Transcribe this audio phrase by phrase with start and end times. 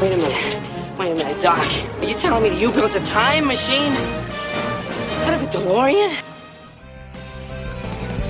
[0.00, 0.98] Wait a minute.
[0.98, 1.56] Wait a minute, Doc.
[1.56, 3.92] Are you telling me that you built a time machine?
[5.24, 6.12] Out of a DeLorean?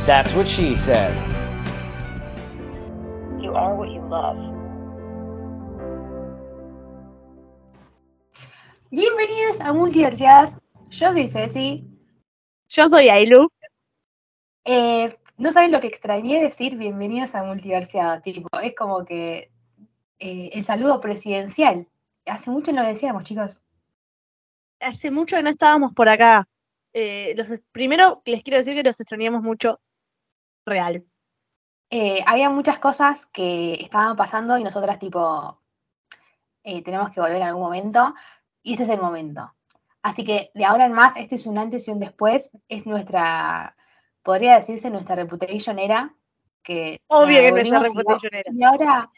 [0.07, 1.12] That's what she said.
[3.41, 4.38] You are what you love.
[8.93, 10.57] Bienvenidos a Multiversiadas.
[10.91, 11.85] Yo soy Ceci.
[12.69, 13.48] Yo soy Ailu.
[14.65, 18.23] Eh, no saben lo que extrañé decir bienvenidos a Multiversiadas.
[18.23, 19.51] Tipo, es como que
[20.19, 21.88] eh, el saludo presidencial.
[22.27, 23.63] Hace mucho no lo decíamos, chicos.
[24.80, 26.49] Hace mucho que no estábamos por acá.
[26.93, 29.80] Eh, los, primero les quiero decir que los extrañamos mucho.
[30.65, 31.04] Real.
[31.91, 35.63] Eh, había muchas cosas que estaban pasando y nosotras, tipo,
[36.63, 38.15] tenemos que volver en algún momento.
[38.63, 39.54] Y este es el momento.
[40.02, 42.51] Así que de ahora en más, este es un antes y un después.
[42.69, 43.76] Es nuestra,
[44.23, 46.15] podría decirse, nuestra reputation era.
[46.63, 48.51] Que Obvio que nuestra reputation era.
[48.52, 49.10] Y ahora,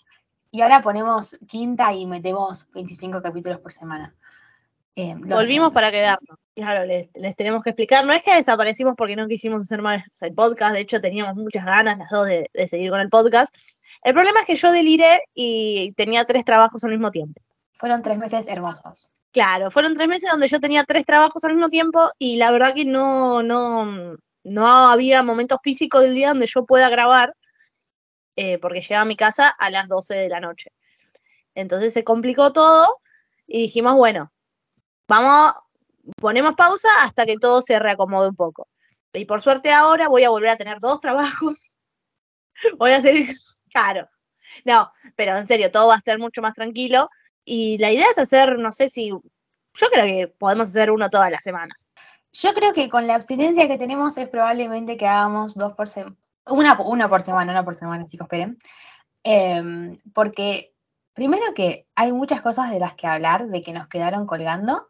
[0.51, 4.15] y ahora ponemos quinta y metemos 25 capítulos por semana.
[4.95, 6.39] Eh, Volvimos para quedarnos.
[6.55, 8.05] Claro, les, les tenemos que explicar.
[8.05, 10.75] No es que desaparecimos porque no quisimos hacer más el podcast.
[10.75, 13.55] De hecho, teníamos muchas ganas las dos de, de seguir con el podcast.
[14.03, 17.41] El problema es que yo deliré y tenía tres trabajos al mismo tiempo.
[17.79, 19.13] Fueron tres meses hermosos.
[19.31, 22.75] Claro, fueron tres meses donde yo tenía tres trabajos al mismo tiempo y la verdad
[22.75, 27.35] que no, no, no había momentos físicos del día donde yo pueda grabar
[28.41, 30.71] eh, porque llegaba a mi casa a las 12 de la noche.
[31.57, 33.01] Entonces se complicó todo
[33.49, 34.33] y dijimos, bueno,
[35.09, 35.55] vamos,
[36.21, 38.69] ponemos pausa hasta que todo se reacomode un poco.
[39.13, 41.81] Y por suerte ahora voy a volver a tener dos trabajos.
[42.79, 43.17] Voy a hacer,
[43.73, 44.09] claro.
[44.65, 47.11] No, pero en serio, todo va a ser mucho más tranquilo.
[47.45, 51.33] Y la idea es hacer, no sé si, yo creo que podemos hacer uno todas
[51.33, 51.91] las semanas.
[52.33, 56.17] Yo creo que con la abstinencia que tenemos es probablemente que hagamos dos por semana.
[56.49, 58.59] Una, una por semana, una por semana, chicos, esperen.
[59.23, 60.75] Em, porque
[61.13, 64.89] primero que hay muchas cosas de las que hablar, de que nos quedaron colgando.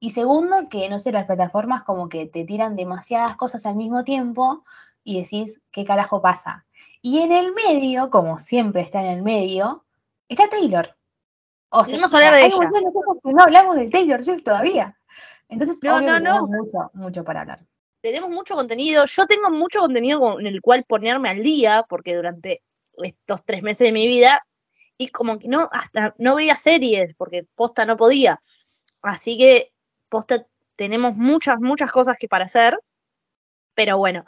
[0.00, 4.02] Y segundo, que no sé, las plataformas como que te tiran demasiadas cosas al mismo
[4.04, 4.64] tiempo
[5.04, 6.66] y decís, ¿qué carajo pasa?
[7.00, 9.84] Y en el medio, como siempre está en el medio,
[10.28, 10.96] está Taylor.
[11.70, 12.56] O Tenemos que hablar de hay ella.
[12.56, 12.72] cosas
[13.24, 14.98] que no hablamos de Taylor Swift todavía.
[15.48, 16.56] Entonces, No, no, tenemos no.
[16.58, 17.66] mucho, mucho para hablar.
[18.02, 22.62] Tenemos mucho contenido, yo tengo mucho contenido con el cual ponerme al día, porque durante
[22.96, 24.44] estos tres meses de mi vida,
[24.98, 28.42] y como que no, hasta no veía series, porque posta no podía.
[29.02, 29.72] Así que
[30.08, 30.46] posta
[30.76, 32.78] tenemos muchas, muchas cosas que para hacer,
[33.74, 34.24] pero bueno,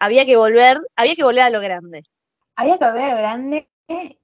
[0.00, 2.02] había que volver, había que volver a lo grande.
[2.56, 3.68] Había que volver a lo grande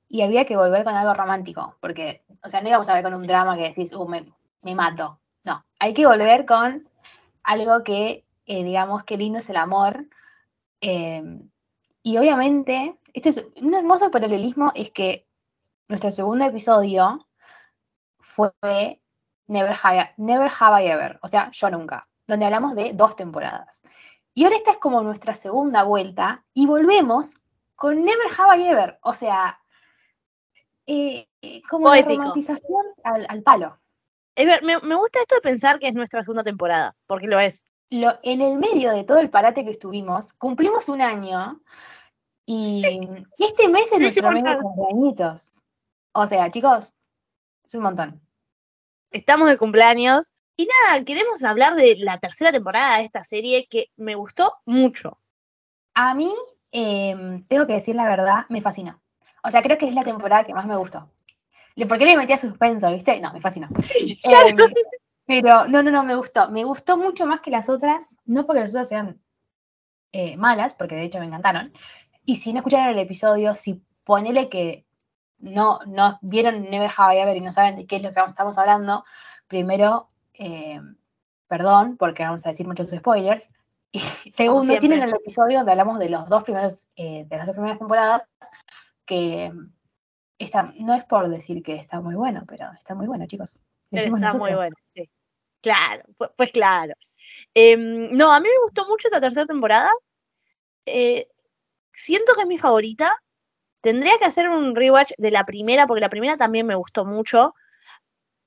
[0.08, 3.14] y había que volver con algo romántico, porque, o sea, no íbamos a ver con
[3.14, 4.24] un drama que decís, uh, me,
[4.62, 5.20] me mato.
[5.44, 6.88] No, hay que volver con
[7.44, 10.08] algo que, eh, digamos, qué lindo es el amor.
[10.80, 11.22] eh,
[12.02, 15.26] y obviamente, esto es un hermoso paralelismo, es que
[15.88, 17.28] nuestro segundo episodio
[18.18, 18.52] fue
[19.46, 23.82] Never Have, Never Have I Ever, o sea, yo nunca, donde hablamos de dos temporadas.
[24.32, 27.40] Y ahora esta es como nuestra segunda vuelta y volvemos
[27.76, 29.60] con Never Have I Ever, o sea,
[30.86, 31.26] eh,
[31.68, 33.78] como la romantización al, al palo.
[34.36, 37.64] Me, me gusta esto de pensar que es nuestra segunda temporada, porque lo es.
[37.90, 41.60] Lo, en el medio de todo el parate que estuvimos, cumplimos un año
[42.44, 42.82] y
[43.38, 45.52] este mes es No nuestro mes de cumpleañitos.
[46.12, 46.94] O sea, chicos,
[47.64, 48.22] es un montón.
[49.10, 50.32] Estamos de cumpleaños.
[50.56, 55.18] Y nada, queremos hablar de la tercera temporada de esta serie que me gustó mucho.
[55.94, 56.32] A mí,
[56.70, 59.00] em, tengo que decir la verdad, me fascinó.
[59.44, 61.10] O sea, creo que es la temporada que más me gustó.
[61.86, 63.20] ¿Por qué le metía suspenso, viste?
[63.20, 63.68] No, me fascinó.
[64.24, 64.56] Em,
[65.28, 66.50] pero no, no, no, me gustó.
[66.50, 69.20] Me gustó mucho más que las otras, no porque las otras sean
[70.10, 71.70] eh, malas, porque de hecho me encantaron.
[72.24, 74.86] Y si no escucharon el episodio, si ponele que
[75.36, 78.20] no, no vieron Never Have I Ever y no saben de qué es lo que
[78.20, 79.04] estamos hablando,
[79.46, 80.80] primero, eh,
[81.46, 83.50] perdón, porque vamos a decir muchos spoilers.
[83.92, 83.98] Y
[84.32, 87.78] segundo, tienen el episodio donde hablamos de los dos primeros, eh, de las dos primeras
[87.78, 88.26] temporadas,
[89.04, 89.52] que
[90.38, 93.60] está, no es por decir que está muy bueno, pero está muy bueno, chicos.
[93.90, 95.10] Está muy bueno, sí.
[95.64, 96.04] Claro,
[96.36, 96.94] pues, claro.
[97.54, 99.90] Em, no, a mí me gustó mucho esta tercera temporada.
[100.86, 101.28] Eh,
[101.92, 103.14] siento que es mi favorita,
[103.82, 107.54] tendría que hacer un rewatch de la primera, porque la primera también me gustó mucho,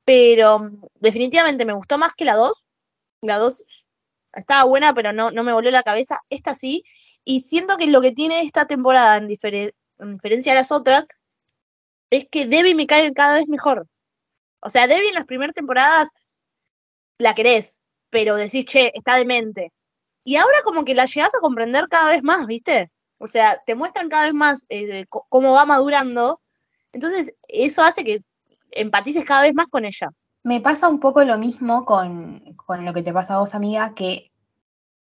[0.06, 2.68] pero mm, definitivamente me gustó más que la 2.
[3.22, 3.86] La 2
[4.34, 6.19] estaba buena, pero no, no me volvió la cabeza.
[6.30, 6.84] Esta sí.
[7.25, 9.28] Y siento que lo que tiene esta temporada, en,
[10.00, 11.07] en diferencia a las otras,
[12.12, 13.88] es que Debbie me cae cada vez mejor.
[14.62, 16.10] O sea, Debbie en las primeras temporadas
[17.21, 19.71] la querés, pero decís, che, está demente.
[20.23, 22.91] Y ahora como que la llegas a comprender cada vez más, ¿viste?
[23.18, 26.41] O sea, te muestran cada vez más eh, cómo va madurando.
[26.91, 28.21] Entonces, eso hace que
[28.71, 30.09] empatices cada vez más con ella.
[30.44, 33.94] Me pasa un poco lo mismo con, con lo que te pasa a vos, amiga,
[33.94, 34.31] que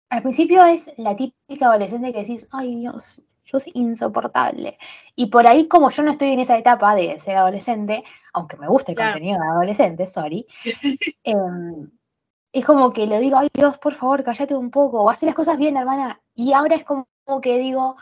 [0.09, 4.79] al principio es la típica adolescente que decís, ay Dios, yo soy insoportable.
[5.15, 8.03] Y por ahí, como yo no estoy en esa etapa de ser adolescente,
[8.33, 9.13] aunque me guste el Claro.
[9.13, 10.47] contenido de adolescente, sorry,
[11.25, 11.91] em,
[12.59, 15.35] es como que le digo, ay Dios, por favor, cállate un poco, o hace las
[15.35, 16.23] cosas bien, hermana.
[16.35, 17.07] Y ahora es como
[17.43, 17.97] que digo,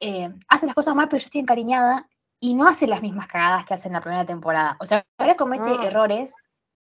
[0.00, 2.08] eh, hace las cosas mal, pero yo estoy encariñada
[2.38, 4.76] y no hace las mismas cagadas que hace en la primera temporada.
[4.80, 5.86] O sea, ahora comete Ah.
[5.86, 6.36] errores,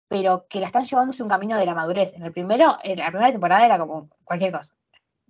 [0.07, 2.13] pero que la están llevando un camino de la madurez.
[2.13, 4.75] En el primero, en la primera temporada era como cualquier cosa.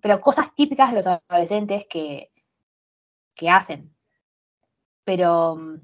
[0.02, 2.30] Pero cosas típicas de los adolescentes que,
[3.36, 3.96] que hacen.
[5.06, 5.76] Pero mm,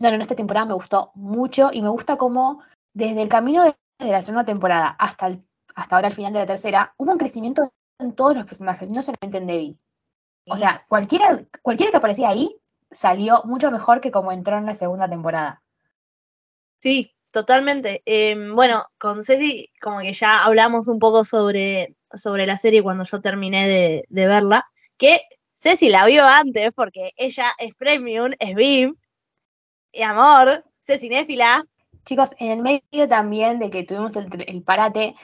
[0.00, 2.60] no, no, en esta temporada me gustó mucho y me gusta cómo
[2.92, 5.44] desde el camino de, de la segunda temporada hasta, el-
[5.74, 9.02] hasta ahora el final de la tercera, hubo un crecimiento en todos los personajes, no
[9.02, 9.76] solamente en Debbie.
[10.48, 12.56] O sea, cualquiera, cualquiera que aparecía ahí
[12.90, 15.62] salió mucho mejor que como entró en la segunda temporada.
[16.80, 18.02] Sí, totalmente.
[18.04, 23.04] Em, bueno, con Ceci como que ya hablamos un poco sobre, sobre la serie cuando
[23.04, 24.66] yo terminé de, de verla,
[24.96, 25.20] que
[25.52, 28.98] Ceci la vio antes porque ella es premium, es VIP,
[29.92, 31.64] y amor, Ceci cinéfila.
[32.06, 35.16] Chicos, en el medio también de que tuvimos el, parate,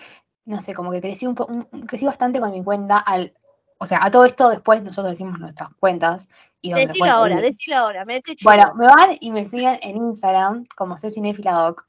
[0.44, 3.32] no sé, como que crecí un, un- crecí bastante con mi cuenta al,
[3.78, 6.28] o sea, a todo esto después nosotros decimos nuestras cuentas
[6.60, 8.34] y donde Decilo ahora, decilo ahora, mete.
[8.42, 11.86] Bueno, me van y me siguen en Instagram como Cecinefiladoc.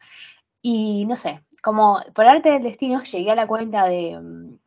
[0.61, 4.57] Y no sé, como por arte del destino llegué a la cuenta de, mm,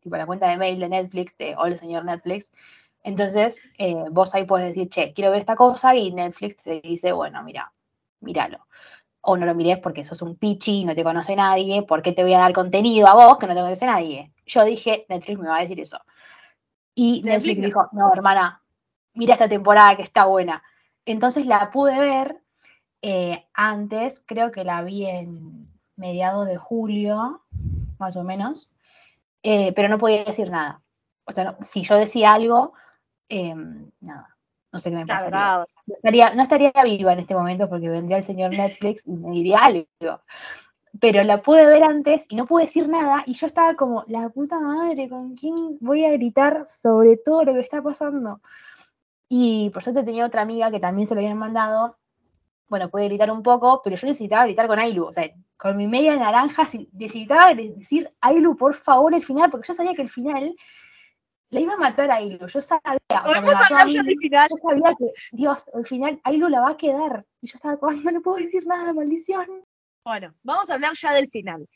[0.00, 2.50] tipo la cuenta de mail de Netflix, de Hola Señor Netflix.
[3.02, 7.12] Entonces, eh, vos ahí puedes decir, che, quiero ver esta cosa y Netflix te dice,
[7.12, 7.72] bueno, mira,
[8.20, 8.66] míralo.
[9.28, 12.22] O no lo mires porque sos un pichi, no te conoce nadie, ¿por qué te
[12.22, 14.32] voy a dar contenido a vos que no te conoce nadie?
[14.46, 15.98] Yo dije, Netflix me va a decir eso.
[16.94, 18.62] Y Netflix dijo, no, hermana,
[19.14, 20.62] mira esta temporada que está buena.
[21.04, 22.40] Entonces la pude ver
[23.02, 27.42] eh, antes, creo que la vi en mediados de julio,
[27.98, 28.70] más o menos,
[29.42, 30.82] eh, pero no podía decir nada.
[31.24, 32.74] O sea, no- si yo decía algo,
[33.28, 33.54] eh,
[34.00, 34.35] nada,
[34.76, 35.38] no sé qué me pasaría.
[35.86, 39.30] No estaría, no estaría viva en este momento porque vendría el señor Netflix y me
[39.32, 39.86] diría algo.
[41.00, 44.28] Pero la pude ver antes y no pude decir nada y yo estaba como, la
[44.30, 48.40] puta madre, ¿con quién voy a gritar sobre todo lo que está pasando?
[49.28, 51.96] Y por suerte tenía otra amiga que también se lo habían mandado.
[52.68, 55.04] Bueno, pude gritar un poco, pero yo necesitaba gritar con Ailu.
[55.04, 59.68] O sea, con mi media naranja si- necesitaba decir Ailu, por favor, el final, porque
[59.68, 60.54] yo sabía que el final
[61.50, 62.46] la iba a matar a Ailu.
[62.46, 62.98] Yo sabía.
[63.24, 64.48] Podemos hablar ya del final.
[64.50, 67.24] Yo sabía que, Dios, al final Ailu la va a quedar.
[67.40, 69.64] Y yo estaba como, "Ay, no le puedo decir nada, maldición.
[70.04, 71.68] Bueno, vamos a hablar ya del final.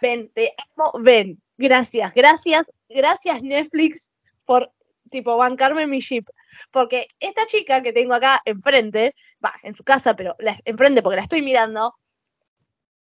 [0.00, 1.40] Ven, te amo, ven.
[1.56, 4.12] Gracias, gracias, gracias Netflix
[4.44, 4.70] por
[5.10, 6.24] tipo bancarme mi ship.
[6.70, 11.16] Porque esta chica que tengo acá enfrente, va, en su casa, pero la, enfrente porque
[11.16, 11.94] la estoy mirando,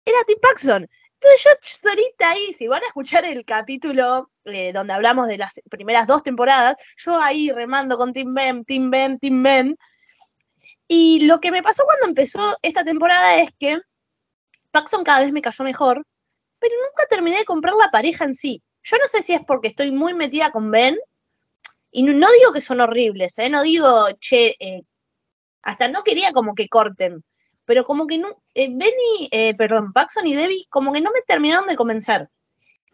[0.05, 0.87] era Tim Paxson.
[1.21, 6.07] Yo solita ahí, si van a escuchar el capítulo eh, donde hablamos de las primeras
[6.07, 9.77] dos temporadas, yo ahí remando con Tim Ben, Tim Ben, Tim Ben.
[10.87, 13.79] Y lo que me pasó cuando empezó esta temporada es que
[14.71, 16.05] Paxson cada vez me cayó mejor,
[16.59, 18.61] pero nunca terminé de comprar la pareja en sí.
[18.83, 20.97] Yo no sé si es porque estoy muy metida con Ben,
[21.91, 23.49] y no, no digo que son horribles, ¿eh?
[23.49, 24.83] no digo, che, eh,
[25.61, 27.23] hasta no quería como que corten,
[27.67, 31.11] pero como que no, eh, Ben y, eh, perdón, Paxson y Debbie como que no
[31.11, 32.29] me terminaron de convencer.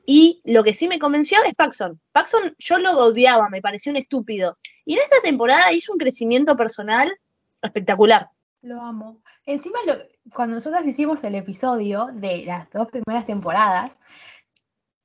[0.05, 2.01] Y lo que sí me convenció es Paxson.
[2.11, 4.57] Paxson yo lo odiaba, me pareció un estúpido.
[4.83, 7.13] Y en esta temporada hizo un crecimiento personal
[7.61, 8.29] espectacular.
[8.63, 9.21] Lo amo.
[9.45, 9.93] Encima, lo-
[10.33, 13.99] cuando nosotras hicimos el episodio de las dos primeras temporadas,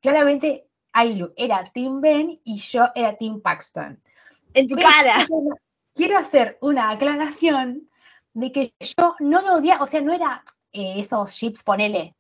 [0.01, 4.03] claramente Ailu era Team Ben y yo era Team Paxton.
[4.55, 5.27] En tu Pero cara.
[5.95, 7.89] Quiero hacer una aclaración
[8.35, 12.15] de que yo no lo odiaba, o sea, no era eh, esos chips, ponele.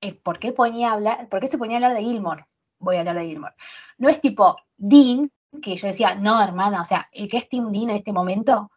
[0.00, 2.46] eh, ¿por, qué ponía a hablar, ¿Por qué se ponía a hablar de Gilmore?
[2.78, 3.54] Voy a hablar de Gilmore.
[3.98, 5.30] No es tipo Dean,
[5.62, 8.70] que yo decía, no, hermana, o sea, el que es Team Dean en este momento,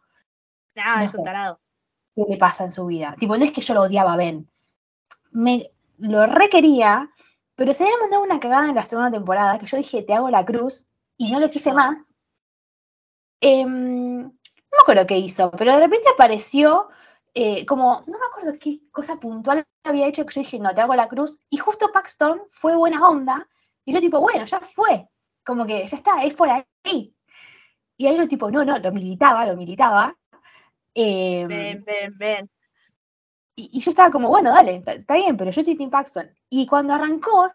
[0.74, 1.60] Nada, No es un tarado.
[2.14, 3.14] ¿qué le pasa en su vida?
[3.18, 4.50] Tipo, no es que yo lo odiaba a Ben.
[5.30, 7.10] Me lo requería,
[7.54, 10.30] pero se había mandado una cagada en la segunda temporada que yo dije, te hago
[10.30, 11.96] la cruz, y no lo quise más.
[13.40, 14.32] No
[14.78, 16.88] me acuerdo qué hizo, pero de repente apareció
[17.34, 20.80] eh, como, no me acuerdo qué cosa puntual había hecho que yo dije, no, te
[20.80, 21.38] hago la cruz.
[21.50, 23.46] Y justo Paxton fue buena onda.
[23.84, 25.08] Y yo tipo, bueno, ya fue.
[25.44, 27.14] Como que ya está, es por ahí.
[27.96, 30.16] Y ahí lo tipo, no, no, lo militaba, lo militaba.
[30.94, 32.50] Eh, Ven, ven, ven.
[33.56, 36.30] y, y yo estaba como, bueno, dale, está- bien, pero yo soy Tim Paxton.
[36.50, 37.48] Y cuando arrancó,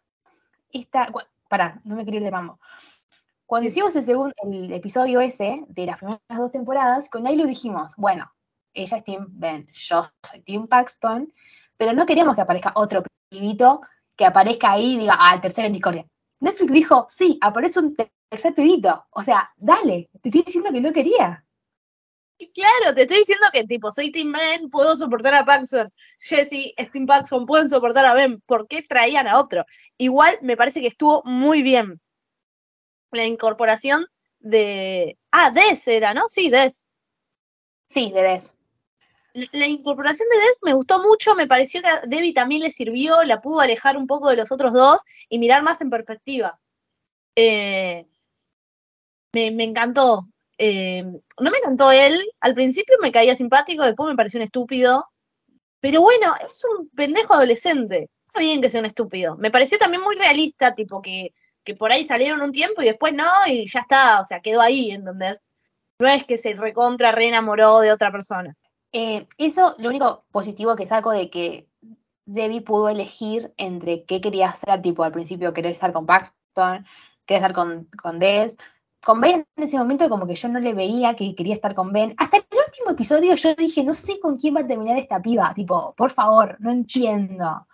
[0.72, 2.60] esta, cu- pará, no me quiero ir de mambo.
[3.54, 7.94] Cuando hicimos el, segundo, el episodio ese de las primeras dos temporadas, con Ailu dijimos,
[7.98, 8.34] bueno,
[8.74, 11.32] ella es Tim Ben, yo soy Tim Paxton,
[11.78, 13.82] pero no queremos que aparezca otro pibito
[14.16, 16.08] que aparezca ahí y diga, ah, el tercero en discordia.
[16.40, 19.06] Netflix dijo, sí, aparece un te- tercer pibito.
[19.12, 21.46] O sea, dale, te estoy diciendo que no quería.
[22.56, 25.94] Claro, te estoy diciendo que tipo, soy Tim Ben, puedo soportar a Paxson.
[26.18, 28.42] Jesse, es Tim Paxson, pueden soportar a Ben.
[28.48, 29.64] ¿Por qué traían a otro?
[30.00, 32.02] Igual me parece que estuvo muy bien.
[33.14, 34.06] La incorporación
[34.40, 35.18] de.
[35.32, 36.28] Ah, Des era, ¿no?
[36.28, 36.86] Sí, Des.
[37.88, 38.56] Sí, de Des.
[39.34, 42.72] La- La incorporación de Des me gustó mucho, me pareció que a Debbie también le
[42.72, 46.60] sirvió, la pudo alejar un poco de los otros dos y mirar más en perspectiva.
[47.36, 48.06] Eh,
[49.34, 50.28] me, me encantó.
[50.58, 55.08] Eh, no me encantó él, al principio me caía simpático, después me pareció un estúpido,
[55.80, 58.10] pero bueno, es un pendejo adolescente.
[58.28, 59.36] Está bien que sea un estúpido.
[59.38, 63.14] Me pareció también muy realista, tipo que, que por ahí salieron un tiempo y después
[63.14, 65.42] no, y ya está, o sea, quedó ahí, ¿entendés?
[66.00, 68.56] No es que se recontra re enamoró de otra persona.
[68.92, 71.68] Eh, eso, lo único positivo que saco de que
[72.26, 76.86] Debbie pudo elegir entre qué quería hacer, tipo al principio querer estar con Paxton,
[77.26, 78.58] querer estar con, con Des.
[79.04, 81.92] Con Ben en ese momento como que yo no le veía que quería estar con
[81.92, 82.14] Ben.
[82.18, 85.54] Hasta el último episodio yo dije, no sé con quién va a terminar esta piba,
[85.54, 87.68] tipo, por favor, no entiendo.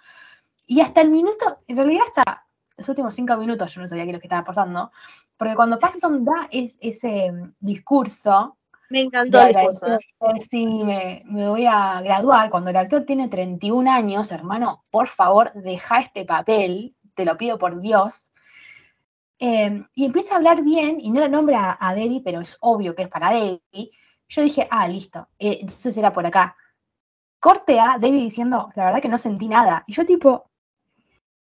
[0.65, 2.49] Y hasta el minuto, en realidad hasta
[2.79, 4.91] los últimos cinco minutos yo no sabía qué es lo que estaba pasando,
[5.38, 8.57] porque cuando Paxton da es- ese mm, discurso,
[8.89, 9.86] Me encantó el discurso.
[9.86, 12.50] agradecer, sí, me, me voy a graduar.
[12.50, 17.57] Cuando el actor tiene 31 años, hermano, por favor, deja este papel, te lo pido
[17.59, 18.33] por Dios.
[19.39, 22.57] Eh, y empieza a hablar bien, y no lo nombra a, a Debbie, pero es
[22.62, 23.91] obvio que es para Debbie.
[24.27, 26.55] Yo dije, ah, listo, eh, entonces era por acá.
[27.39, 29.83] Corte a Debbie diciendo, la verdad que no sentí nada.
[29.88, 30.50] Y yo tipo,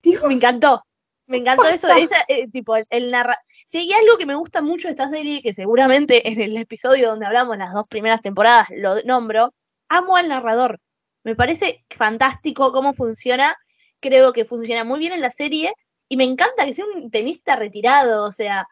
[0.02, 0.84] Dios, Me encantó.
[1.32, 3.38] Me encantó eso, esa, eh, tipo, el, el narra...
[3.66, 7.08] Si hay algo que me gusta mucho de esta serie, que seguramente en el episodio
[7.10, 9.54] donde hablamos las dos primeras temporadas lo nombro,
[9.88, 10.82] amo al narrador.
[11.24, 13.56] Me parece fantástico cómo funciona.
[14.02, 15.74] Creo que funciona muy bien en la serie
[16.10, 18.68] y me encanta que sea un tenista retirado, o sea,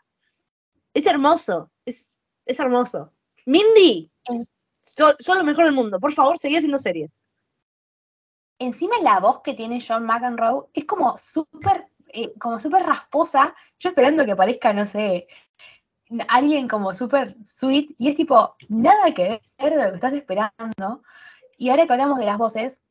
[0.94, 2.12] es hermoso, es,
[2.46, 3.14] es hermoso.
[3.46, 4.12] Mindy,
[4.82, 5.98] son, son lo mejor del mundo.
[5.98, 7.16] Por favor, seguí haciendo series.
[8.60, 13.56] encima la voz que tiene John McEnroe es como súper, eh, como súper rasposa.
[13.80, 15.28] Yo esperando que aparezca, no sé,
[16.28, 21.04] alguien como súper sweet, y es tipo, nada que ver de lo que estás esperando.
[21.58, 22.82] Y ahora que hablamos de las voces,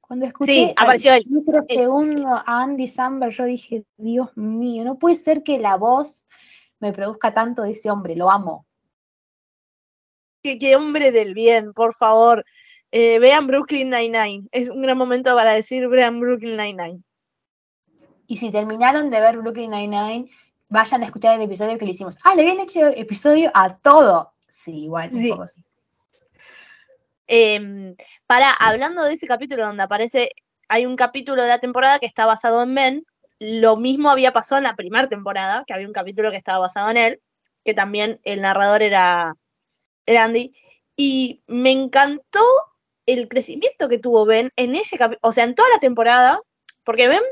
[0.00, 1.12] cuando escuché Sí, apareció
[1.68, 6.26] segundo a Andy Samberg, yo dije, Dios mío, no puede ser que la voz
[6.80, 8.66] me produzca tanto de ese hombre, lo amo.
[10.42, 12.44] Qué, qué hombre del bien, por favor.
[12.92, 14.48] Eh, vean Brooklyn Nine-Nine.
[14.50, 17.02] Es un gran momento para decir vean Brooklyn Nine-Nine.
[18.30, 20.30] Y si terminaron de ver Brooklyn Nine-Nine,
[20.68, 22.16] vayan a escuchar el episodio que le hicimos.
[22.22, 24.32] Ah, le habían hecho episodio a todo.
[24.46, 25.30] Sí, igual, un Sí.
[25.32, 25.64] poco sí.
[27.26, 27.96] Eh,
[28.28, 30.30] para, hablando de ese capítulo donde aparece,
[30.68, 33.06] hay un capítulo de la temporada que está basado en Ben.
[33.40, 36.88] Lo mismo había pasado en la primera temporada, que había un capítulo que estaba basado
[36.90, 37.20] en él,
[37.64, 39.34] que también el narrador era,
[40.06, 40.54] era Andy.
[40.94, 42.44] Y me encantó
[43.06, 46.40] el crecimiento que tuvo Ben en ese capítulo, o sea, en toda la temporada,
[46.84, 47.22] porque Ben,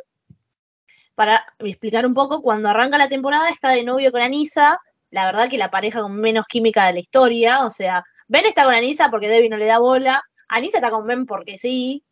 [1.19, 4.79] para explicar un poco, cuando arranca la temporada está de novio con Anissa,
[5.11, 8.63] la verdad que la pareja con menos química de la historia, o sea, Ben está
[8.63, 12.05] con Anissa porque Debbie no le da bola, Anissa está con Ben porque sí,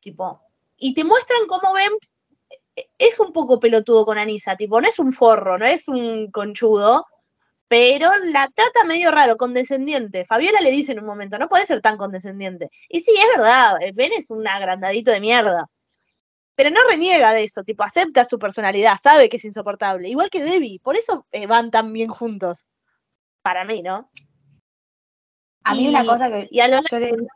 [0.00, 0.40] tipo,
[0.78, 1.90] y te muestran cómo Ben
[2.96, 7.04] es un poco pelotudo con Anissa, tipo, no es un forro, no es un conchudo,
[7.68, 10.24] pero la trata medio raro, condescendiente.
[10.24, 12.70] Fabiola le dice en un momento, no puede ser tan condescendiente.
[12.88, 15.68] Y sí, es verdad, Ben es un agrandadito de mierda.
[16.56, 20.08] Pero no reniega de eso, tipo, acepta su personalidad, sabe que es insoportable.
[20.08, 22.66] Igual que Debbie, por eso eh, van tan bien juntos.
[23.42, 24.10] Para mí, ¿no?
[25.64, 27.26] A mí Y- una cosa que y a lo yo le, dije,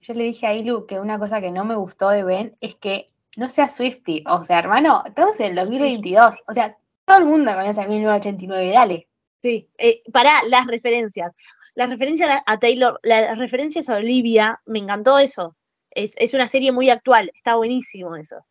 [0.00, 2.74] yo le dije a Ilu que una cosa que no me gustó de Ben es
[2.76, 4.24] que no sea Swifty.
[4.28, 6.36] O sea, hermano, estamos en el 2022.
[6.48, 9.08] O sea, todo el mundo conoce a 1989, dale.
[9.42, 11.32] Sí, eh, para las referencias.
[11.74, 15.54] Las referencias a- a Taylor, las referencias a Olivia, me encantó eso.
[15.90, 18.44] Es, es una serie muy actual, está buenísimo eso.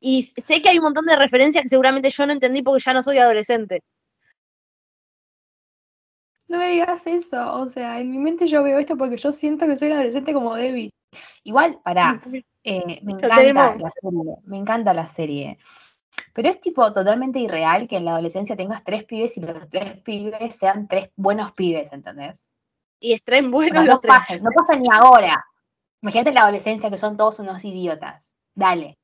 [0.00, 2.94] Y sé que hay un montón de referencias que seguramente yo no entendí porque ya
[2.94, 3.82] no soy adolescente.
[6.50, 7.54] no me digas eso.
[7.54, 10.32] O sea, en mi mente yo veo esto porque yo siento que soy un adolescente
[10.34, 10.90] como Debbie.
[11.44, 12.20] Igual, pará,
[12.64, 15.58] eh, me encanta la serie, me encanta la serie.
[16.34, 19.96] Pero es tipo totalmente irreal que en la adolescencia tengas tres pibes y los tres
[20.02, 22.50] pibes sean tres buenos pibes, ¿entendés?
[23.00, 24.14] Y O buenos sea, los no tres.
[24.14, 25.44] pasa, no pasa ni ahora.
[26.02, 28.36] Imagínate la adolescencia que son todos unos idiotas.
[28.54, 28.98] Dale.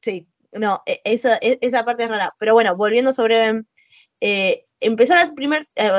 [0.00, 2.34] Sí, no, e- esa, e- esa parte es rara.
[2.38, 3.62] Pero bueno, volviendo sobre.
[4.20, 5.90] eh, empezó la primer, eh,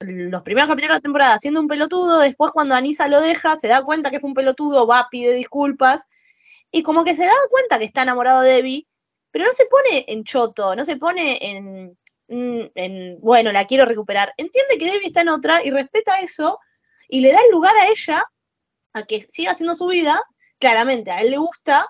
[0.00, 2.18] los primeros capítulos de la temporada siendo un pelotudo.
[2.20, 6.06] Después, cuando Anisa lo deja, se da cuenta que fue un pelotudo, va, pide disculpas.
[6.70, 8.86] Y como que se da cuenta que está enamorado de Debbie,
[9.30, 11.96] pero no se pone en choto, no se pone en,
[12.28, 14.32] mm, en, bueno, la quiero recuperar.
[14.36, 16.58] Entiende que Debbie está en otra y respeta eso
[17.08, 18.24] y le da el lugar a ella
[18.96, 20.22] a que siga haciendo su vida.
[20.58, 21.86] Claramente, a él le gusta,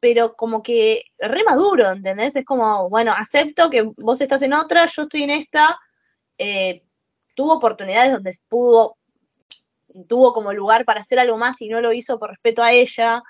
[0.00, 2.34] pero como que re maduro, ¿entendés?
[2.34, 5.78] Es como, bueno, acepto que vos estás en otra, yo estoy en esta.
[6.38, 6.82] Eh,
[7.36, 8.96] tuvo oportunidades donde pudo,
[10.08, 13.22] tuvo como lugar para hacer algo más y no lo hizo por respeto a ella.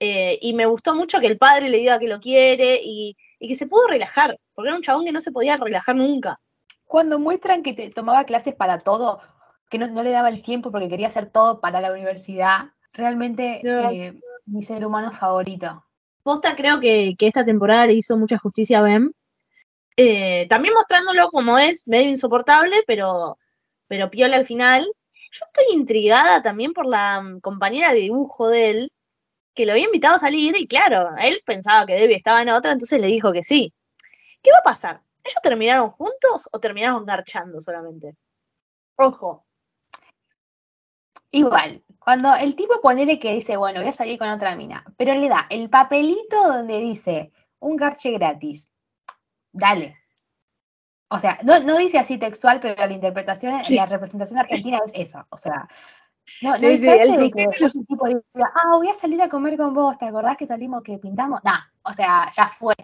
[0.00, 3.48] Eh, y me gustó mucho que el padre le diga que lo quiere y, y
[3.48, 6.40] que se pudo relajar, porque era un chabón que no se podía relajar nunca.
[6.86, 9.20] Cuando muestran que te tomaba clases para todo,
[9.68, 13.60] que no, no le daba el tiempo porque quería hacer todo para la universidad, realmente
[13.64, 13.90] No.
[13.90, 15.84] eh, mi ser humano favorito.
[16.22, 19.12] Posta creo que, que esta temporada le hizo mucha justicia a Ben.
[19.96, 23.38] Eh, también mostrándolo como es, medio insoportable, pero,
[23.86, 24.86] pero piola al final.
[25.32, 28.92] Yo estoy intrigada también por la mm, compañera de dibujo de él,
[29.54, 32.72] que lo había invitado a salir y claro, él pensaba que Debbie estaba en otra,
[32.72, 33.72] entonces le dijo que sí.
[34.42, 35.02] ¿Qué va a pasar?
[35.24, 38.14] ¿Ellos terminaron juntos o terminaron garchando solamente?
[38.96, 39.45] Ojo,
[41.36, 45.12] Igual, cuando el tipo ponele que dice, bueno, voy a salir con otra mina, pero
[45.12, 48.70] le da el papelito donde dice un garche gratis,
[49.52, 49.98] dale.
[51.08, 53.76] O sea, no, no dice así textual, pero la interpretación, Sí.
[53.76, 55.26] la representación argentina es eso.
[55.28, 55.68] O sea,
[56.40, 59.28] no, Sí, sí, chance el de que un tipo diga, ah, voy a salir a
[59.28, 61.40] comer con vos, ¿te acordás que salimos, que pintamos?
[61.44, 62.74] Nah, o sea, ya fue.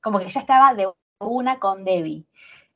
[0.00, 2.24] Como que ya estaba de una con Debbie.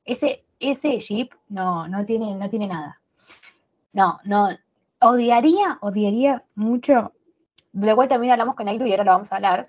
[0.04, 3.00] Ese, ese jeep no, no tiene, no tiene nada.
[3.92, 4.48] No, no,
[5.00, 7.12] odiaría, odiaría mucho,
[7.72, 9.68] de lo cual también hablamos con Ailu y ahora lo vamos a hablar.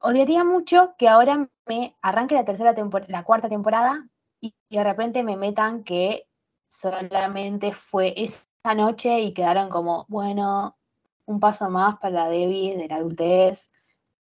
[0.00, 4.08] Odiaría mucho que ahora me arranque la tercera temporada, la cuarta temporada
[4.40, 6.26] y, y de repente me metan que
[6.68, 10.76] solamente fue esa noche y quedaron como, bueno,
[11.26, 13.70] un paso más para la Debbie de la adultez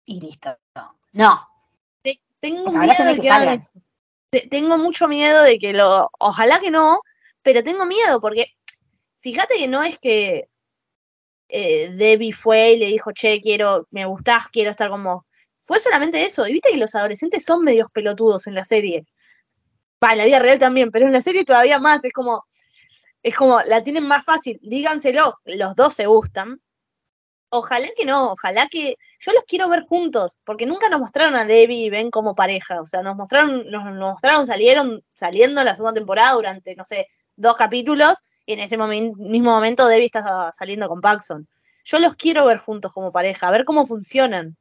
[0.05, 0.57] y listo.
[1.13, 1.47] No,
[2.01, 3.59] Te- tengo O sea, ahora se miedo ve de que que hagan salgan.
[3.59, 3.79] eso.
[4.31, 6.09] Te- tengo mucho miedo de que lo.
[6.19, 7.01] Ojalá que no,
[7.43, 8.45] pero tengo miedo porque
[9.19, 10.49] fíjate que no es que
[11.49, 15.23] eh, Debbie fue y le dijo, che, quiero, me gustás, quiero estar con vos.
[15.65, 16.47] Fue solamente eso.
[16.47, 19.05] Y viste que los adolescentes son medios pelotudos en la serie.
[20.03, 22.03] Va, en la vida real también, pero en la serie todavía más.
[22.05, 22.43] Es como,
[23.23, 24.59] es como, la tienen más fácil.
[24.63, 26.61] Díganselo, los dos se gustan.
[27.49, 28.95] Ojalá que no, ojalá que.
[29.19, 32.81] Yo los quiero ver juntos, porque nunca nos mostraron a Debbie y Ben como pareja.
[32.81, 37.07] O sea, nos mostraron, nos, mostraron, salieron saliendo en la segunda temporada durante, no sé,
[37.35, 38.23] dos capítulos,
[38.53, 41.47] en ese momen- mismo momento Debbie está saliendo con Paxson.
[41.85, 44.57] Yo los quiero ver juntos como pareja, a ver cómo funcionan.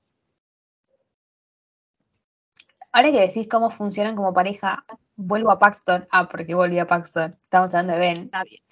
[2.93, 4.85] ahora que decís cómo funcionan como pareja,
[5.17, 6.07] vuelvo a Paxton.
[6.11, 7.37] Ah, porque volví a Paxton.
[7.45, 8.25] Estamos hablando de Ben.
[8.25, 8.63] Está bien.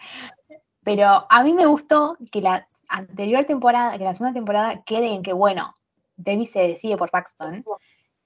[0.82, 5.22] Pero a mí me gustó que la anterior temporada, que la segunda temporada quede en
[5.22, 5.74] que, bueno,
[6.16, 7.64] Debbie se decide por Paxton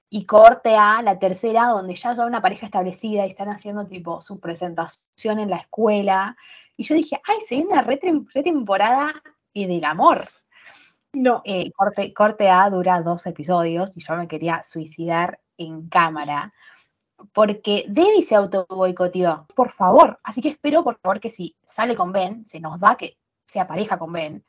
[0.09, 4.21] y corte a la tercera, donde ya son una pareja establecida y están haciendo tipo
[4.21, 6.35] su presentación en la escuela.
[6.81, 9.13] Y yo dije, ay, se viene una retem- retemporada
[9.53, 10.27] eh, del amor.
[11.13, 11.43] No.
[11.45, 16.51] Eh, corte, corte A dura dos episodios y yo me quería suicidar en cámara
[17.33, 20.19] porque Debbie se auto boicoteó, por favor.
[20.23, 23.67] Así que espero, por favor, que si sale con Ben, se nos da que sea
[23.67, 24.43] pareja con Ben,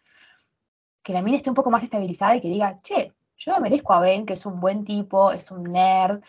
[1.02, 3.92] que la mina esté un poco más estabilizada y que diga, che, yo me merezco
[3.92, 6.22] a Ben, que es un buen tipo, es un nerd,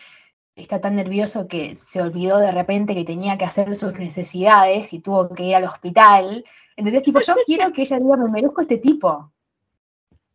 [0.56, 5.00] está tan nervioso que se olvidó de repente que tenía que hacer sus necesidades y
[5.00, 6.44] tuvo que ir al hospital.
[6.76, 7.02] ¿Entendés?
[7.02, 9.32] Tipo, yo quiero que ella diga, me merezco este tipo.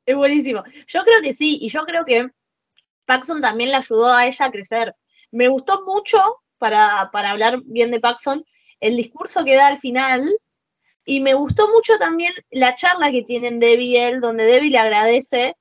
[0.05, 0.63] Es buenísimo.
[0.88, 2.29] Yo creo que sí, y yo creo que
[3.05, 4.95] Paxson también le ayudó a ella a crecer.
[5.32, 6.17] Me gustó mucho,
[6.58, 8.45] para, para hablar bien de Paxson,
[8.79, 10.21] el discurso que da al final,
[11.05, 14.77] y me gustó mucho también la charla que tienen Debbie y él, donde Debbie le
[14.77, 15.55] agradece,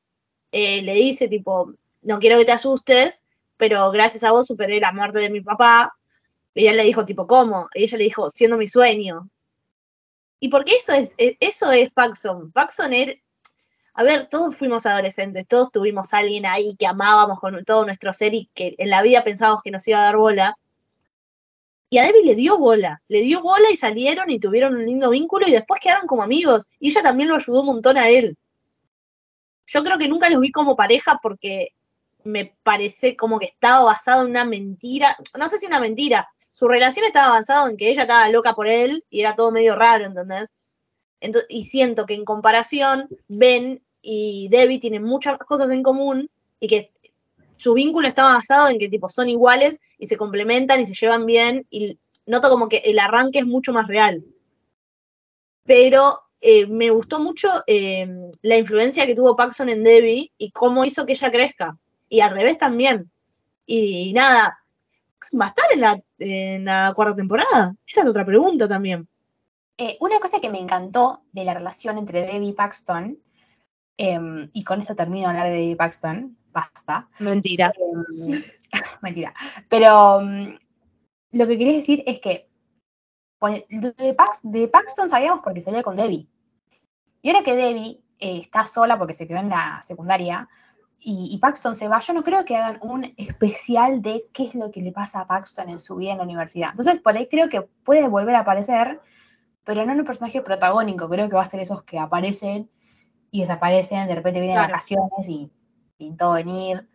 [0.52, 3.26] eh, le dice tipo, no quiero que te asustes,
[3.58, 5.94] pero gracias a vos superé la muerte de mi papá.
[6.54, 7.68] Y él le dijo tipo, ¿cómo?
[7.74, 9.28] Y ella le dijo, siendo mi sueño.
[10.40, 12.52] Y porque eso es, eh, eso es Paxson.
[12.52, 13.12] Paxson era,
[13.94, 18.12] a ver, todos fuimos adolescentes, todos tuvimos a alguien ahí que amábamos con todo nuestro
[18.12, 20.56] ser y que en la vida pensábamos que nos iba a dar bola.
[21.90, 25.10] Y a Debbie le dio bola, le dio bola y salieron y tuvieron un lindo
[25.10, 26.68] vínculo y después quedaron como amigos.
[26.78, 28.36] Y ella también lo ayudó un montón a él.
[29.66, 31.70] Yo creo que nunca los vi como pareja porque
[32.24, 35.16] me parece como que estaba basado en una mentira.
[35.38, 36.28] No sé si una mentira.
[36.52, 39.76] Su relación estaba basada en que ella estaba loca por él y era todo medio
[39.76, 40.52] raro, ¿entendés?
[41.20, 46.68] Entonces, y siento que en comparación, Ben y Debbie tienen muchas cosas en común y
[46.68, 46.90] que
[47.56, 51.26] su vínculo está basado en que tipo son iguales y se complementan y se llevan
[51.26, 54.24] bien y noto como que el arranque es mucho más real.
[55.64, 58.06] Pero eh, me gustó mucho eh,
[58.42, 61.78] la influencia que tuvo Paxson en Debbie y cómo hizo que ella crezca.
[62.08, 63.10] Y al revés también.
[63.66, 64.58] Y, nada,
[65.40, 67.74] ¿va a estar en la, en la cuarta temporada?
[67.86, 69.06] Esa es otra pregunta también.
[69.76, 73.18] Eh, una cosa que me encantó de la relación entre Debbie y Paxton,
[73.96, 77.08] em, y con esto termino de hablar de Debbie Paxton, basta.
[77.18, 77.72] Mentira.
[77.78, 78.42] em,
[79.02, 79.34] mentira.
[79.68, 80.58] Pero em,
[81.32, 82.48] lo que quería decir es que
[83.38, 86.26] pone- de, Pax- de Paxton sabíamos porque salía con Debbie.
[87.22, 90.48] Y ahora que Debbie eh, está sola porque se quedó en la secundaria
[91.00, 94.54] y, y Paxton se va, yo no creo que hagan un especial de qué es
[94.54, 96.70] lo que le pasa a Paxton en su vida en la universidad.
[96.70, 99.00] Entonces, por ahí creo que puede volver a aparecer,
[99.64, 101.08] pero no en un personaje protagónico.
[101.08, 102.70] Creo que va a ser esos que aparecen
[103.30, 104.72] y desaparecen, de repente vienen Claro.
[104.72, 105.50] vacaciones y
[105.96, 106.88] pintó venir,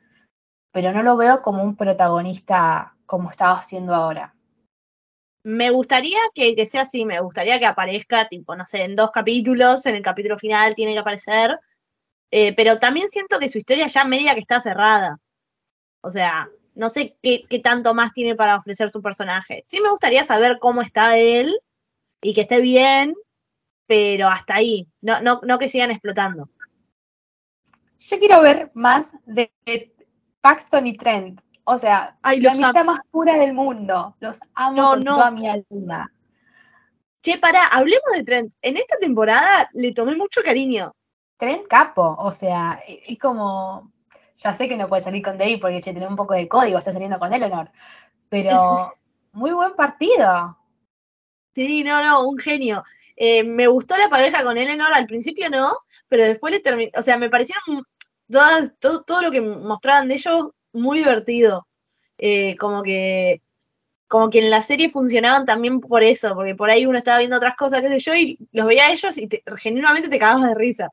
[0.72, 4.36] pero no lo veo como un protagonista como estaba haciendo ahora.
[5.46, 9.12] Me gustaría que, que sea así, me gustaría que aparezca, tipo, no sé, en dos
[9.12, 11.60] capítulos, en el capítulo final tiene que aparecer,
[12.36, 15.20] eh, pero también siento que su historia ya media que está cerrada.
[16.02, 19.62] O sea, no sé qué, qué tanto más tiene para ofrecer su personaje.
[19.64, 21.56] Sí me gustaría saber cómo está él
[22.24, 23.14] y que esté bien,
[23.86, 26.50] pero hasta ahí, no, no, no que sigan explotando.
[28.00, 29.54] Yo quiero ver más de,
[30.42, 31.40] Paxton y Trent.
[31.66, 34.16] O sea, Ay, la amistad más pura del mundo.
[34.20, 35.16] Los amo No, con no.
[35.18, 36.12] toda mi alma.
[37.22, 38.54] Che, para, hablemos de Trent.
[38.64, 40.96] En esta temporada le tomé mucho cariño.
[41.44, 42.16] Trent capo.
[42.20, 43.92] O sea, e- es como.
[44.38, 46.78] Ya sé que no puede salir con David porque che, tiene un poco de código,
[46.78, 47.70] está saliendo con Eleanor.
[48.30, 48.50] Pero
[49.34, 50.58] muy buen partido.
[51.56, 52.84] Sí, no, no, un genio.
[53.16, 55.78] Eh, me gustó la pareja con Eleanor, al principio no,
[56.08, 57.84] pero después le terminó, o sea, me parecieron
[58.30, 61.68] todas, todo, todo lo que mostraban de ellos muy divertido.
[62.18, 63.42] Eh, como que,
[64.08, 67.38] como que en la serie funcionaban también por eso, porque por ahí uno estaba viendo
[67.38, 70.44] otras cosas, qué sé yo, y los veía a ellos y te- genuinamente te cagabas
[70.50, 70.90] de risa.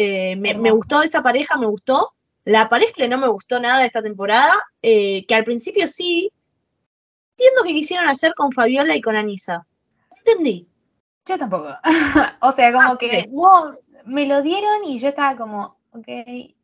[0.00, 2.14] Eh, me, me gustó esa pareja, me gustó.
[2.44, 6.30] La pareja que no me gustó nada de esta temporada, eh, que al principio sí,
[7.32, 9.66] entiendo que quisieron hacer con Fabiola y con Anisa.
[10.18, 10.68] Entendí.
[11.26, 11.74] Yo tampoco.
[12.40, 16.06] o sea, como Ah, que no, me lo dieron y yo estaba como, ok,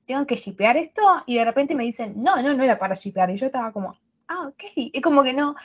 [0.07, 1.03] tengo que shipear esto.
[1.27, 3.31] Y de repente me dicen, no, no, no era para shipear.
[3.31, 4.63] Y yo estaba como, ah, ok.
[4.77, 5.57] Y como que no,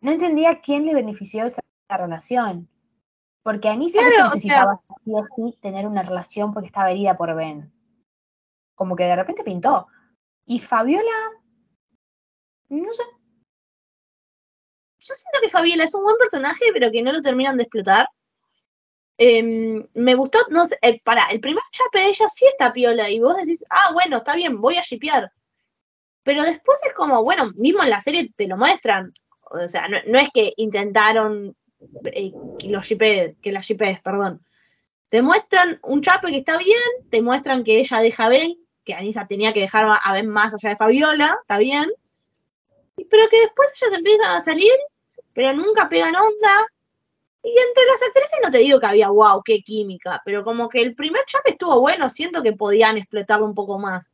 [0.00, 2.68] no entendía quién le benefició esa relación.
[3.42, 7.72] Porque Anissa Claro, necesitaba o tener una relación porque estaba herida por Ben.
[8.74, 9.86] Como que de repente pintó.
[10.44, 11.30] Y Fabiola,
[12.68, 13.02] no sé,
[14.98, 18.08] Yo siento que Fabiola es un buen personaje, pero que no lo terminan de explotar.
[19.16, 23.10] Em, me gustó, no sé, eh, para, el primer chape de ella sí está piola,
[23.10, 25.30] y vos decís, ah, bueno, está bien, voy a shipear.
[26.22, 29.12] Pero después es como, bueno, mismo en la serie te lo muestran.
[29.42, 31.56] O sea, no, no es que intentaron
[32.12, 34.44] eh, que, lo shipee- que la shipees, perdón.
[35.08, 38.94] Te muestran un chape que está bien, te muestran que ella deja a Ben, que
[38.94, 41.90] Anisa tenía que dejar a Ben más allá de Fabiola, está bien.
[42.96, 44.72] Pero que después ellas empiezan a salir
[45.32, 46.66] pero nunca pegan onda.
[47.42, 50.82] Y entre las actrices no te digo que había wow, qué química, pero como que
[50.82, 54.10] el primer chape estuvo bueno, siento que podían explotarlo un poco más.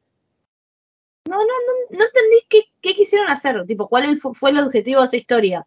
[1.29, 5.07] No, no, no, no entendí qué, qué quisieron hacer, tipo, cuál fue el objetivo de
[5.09, 5.67] esa historia.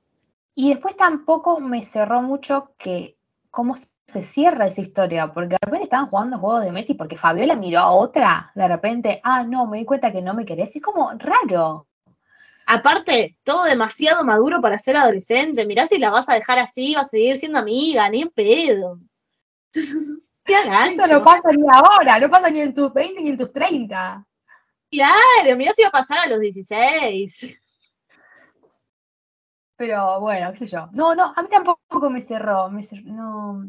[0.62, 3.17] Y después tampoco me cerró mucho que
[3.50, 7.56] cómo se cierra esa historia, porque de repente estaban jugando juegos de Messi porque Fabiola
[7.56, 10.82] miró a otra, de repente, ah, no, me di cuenta que no me querés, es
[10.82, 11.88] como raro.
[12.65, 15.65] Aparte, todo demasiado maduro para ser adolescente.
[15.65, 19.00] Mirá si la vas a dejar así, vas a seguir siendo amiga, ni en pedo.
[20.43, 24.28] Eso no pasa ni ahora, no pasa ni en tus 20 ni en tus 30.
[24.91, 27.68] Claro, mirá si va a pasar a los 16.
[29.80, 30.89] Pero bueno, qué sé yo.
[30.92, 33.63] No, no, a mí tampoco me cerró, me cer- no,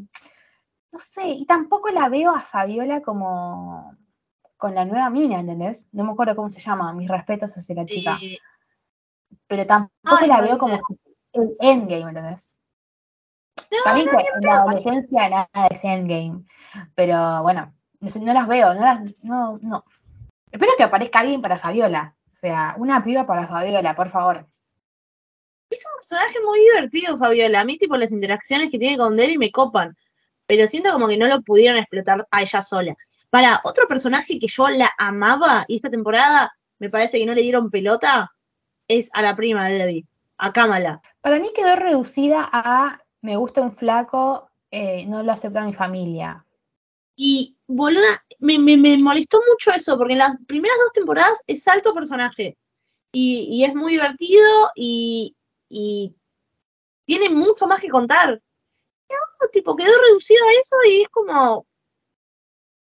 [0.91, 3.95] no sé, y tampoco la veo a Fabiola como
[4.57, 5.87] con la nueva mina, ¿entendés?
[5.93, 8.19] No me acuerdo cómo se llama, mis respetos hacia la chica.
[9.47, 10.81] Pero tampoco Ay, la veo como
[11.31, 12.51] el endgame, ¿entendés?
[13.55, 16.43] no, También no, en la adolescencia nada es endgame,
[16.93, 19.85] pero bueno, no, sé, no las veo, no las, no, no.
[20.51, 24.50] Espero que aparezca alguien para Fabiola, o sea, una piba para Fabiola, por favor.
[25.71, 27.61] Es un personaje muy divertido, Fabiola.
[27.61, 29.95] A mí, tipo, las interacciones que tiene con Debbie me copan.
[30.45, 32.95] Pero siento como que no lo pudieron explotar a ella sola.
[33.29, 37.41] Para otro personaje que yo la amaba y esta temporada me parece que no le
[37.41, 38.33] dieron pelota,
[38.87, 40.05] es a la prima de Debbie,
[40.37, 41.01] a Kamala.
[41.21, 46.45] Para mí quedó reducida a me gusta un flaco, eh, no lo acepta mi familia.
[47.15, 51.65] Y, boluda, me, me, me molestó mucho eso, porque en las primeras dos temporadas es
[51.67, 52.57] alto personaje.
[53.13, 54.43] Y, y es muy divertido
[54.75, 55.35] y,
[55.71, 56.15] y
[57.05, 58.41] tiene mucho más que contar.
[59.09, 59.13] Y
[59.51, 61.65] tipo, quedó reducido a eso y es como.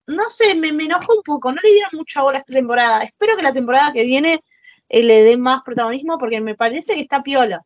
[0.06, 1.52] No sé, me, me enojó un poco.
[1.52, 3.02] No le dieron mucha bola esta temporada.
[3.02, 4.42] Espero que la temporada que viene
[4.88, 7.62] eh, le dé más protagonismo porque me parece que está piola.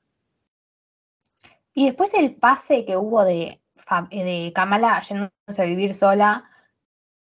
[1.75, 3.63] Y después el pase que hubo de,
[4.11, 6.51] eh, de Kamala yéndose a vivir sola,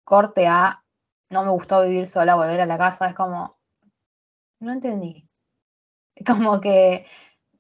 [0.04, 0.84] corte a
[1.30, 3.58] no me gustó vivir sola, volver a la casa, es como,
[4.60, 5.28] no entendí.
[6.26, 7.06] Como que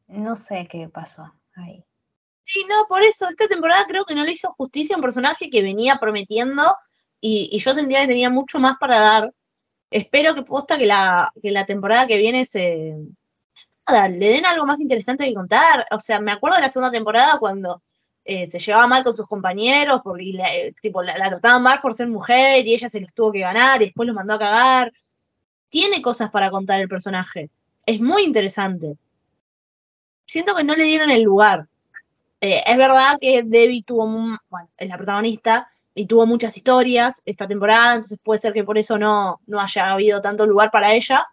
[0.08, 1.84] no sé qué pasó ahí.
[2.44, 5.50] Sí, no, por eso, esta temporada creo que no le hizo justicia a un personaje
[5.50, 6.64] que venía prometiendo
[7.20, 9.34] y, y yo sentía que tenía mucho más para dar.
[9.92, 12.96] Espero que posta que la, que la temporada que viene se.
[13.90, 15.86] Le den algo más interesante que contar.
[15.92, 17.84] O sea, me acuerdo de la segunda temporada cuando
[18.26, 21.80] eh, se llevaba mal con sus compañeros, porque la, eh, tipo, la, la trataban mal
[21.82, 24.40] por ser mujer y ella se los tuvo que ganar y después los mandó a
[24.40, 24.94] cagar.
[25.70, 27.50] Tiene cosas para contar el personaje.
[27.86, 28.98] Es muy interesante.
[30.28, 31.68] Siento que no le dieron el lugar.
[32.42, 34.06] Eh, es verdad que Debbie tuvo,
[34.50, 38.78] bueno, es la protagonista y tuvo muchas historias esta temporada, entonces puede ser que por
[38.78, 41.26] eso no, no haya habido tanto lugar para ella.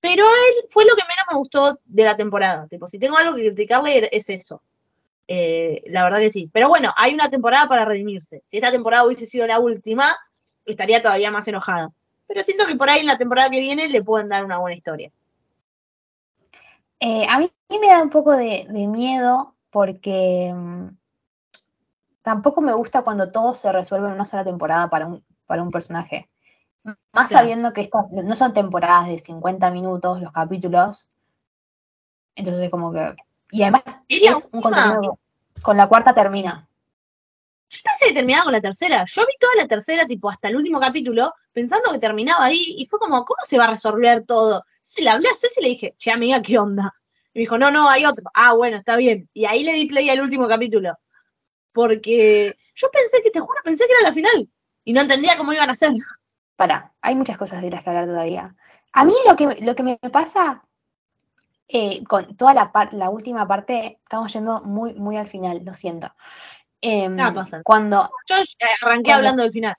[0.00, 2.66] Pero él fue lo que menos me gustó de la temporada.
[2.68, 4.62] Tipo, si tengo algo que criticarle es eso.
[5.26, 6.48] Eh, la verdad que sí.
[6.52, 8.42] Pero bueno, hay una temporada para redimirse.
[8.46, 10.16] Si esta temporada hubiese sido la última,
[10.66, 11.90] estaría todavía más enojada.
[12.26, 14.76] Pero siento que por ahí en la temporada que viene le pueden dar una buena
[14.76, 15.10] historia.
[17.00, 20.88] Eh, a mí me da un poco de, de miedo porque mm,
[22.22, 25.70] tampoco me gusta cuando todo se resuelve en una sola temporada para un, para un
[25.70, 26.28] personaje.
[26.84, 27.28] Más Claro.
[27.28, 31.08] sabiendo que estas no son temporadas de 50 minutos los capítulos.
[32.34, 33.14] Entonces como que...
[33.50, 35.18] Y además Es la es un contenido
[35.54, 36.68] que con la cuarta termina.
[37.68, 39.04] Yo pensé que terminaba con la tercera.
[39.04, 42.86] Yo vi toda la tercera, tipo, hasta el último capítulo, pensando que terminaba ahí, y
[42.86, 44.64] fue como, ¿cómo se va a resolver todo?
[44.76, 46.94] Entonces le hablé a Ceci y le dije, che, amiga, ¿qué onda?
[47.34, 48.24] Y me dijo, no, no, hay otro.
[48.34, 49.28] Ah, bueno, está bien.
[49.34, 50.98] Y ahí le di play al último capítulo.
[51.72, 54.48] Porque yo pensé que, te juro, pensé que era la final.
[54.84, 55.92] Y no entendía cómo iban a hacer.
[56.56, 58.56] Para, hay muchas cosas de las que hablar todavía.
[58.92, 60.64] A mí lo que, lo que me pasa
[61.68, 66.08] eh, con toda la, la última parte, estamos yendo muy, muy al final, lo siento.
[66.80, 67.62] Em, pasa.
[67.64, 68.44] Cuando, Yo eh,
[68.82, 69.74] arranqué Cuando- hablando del final.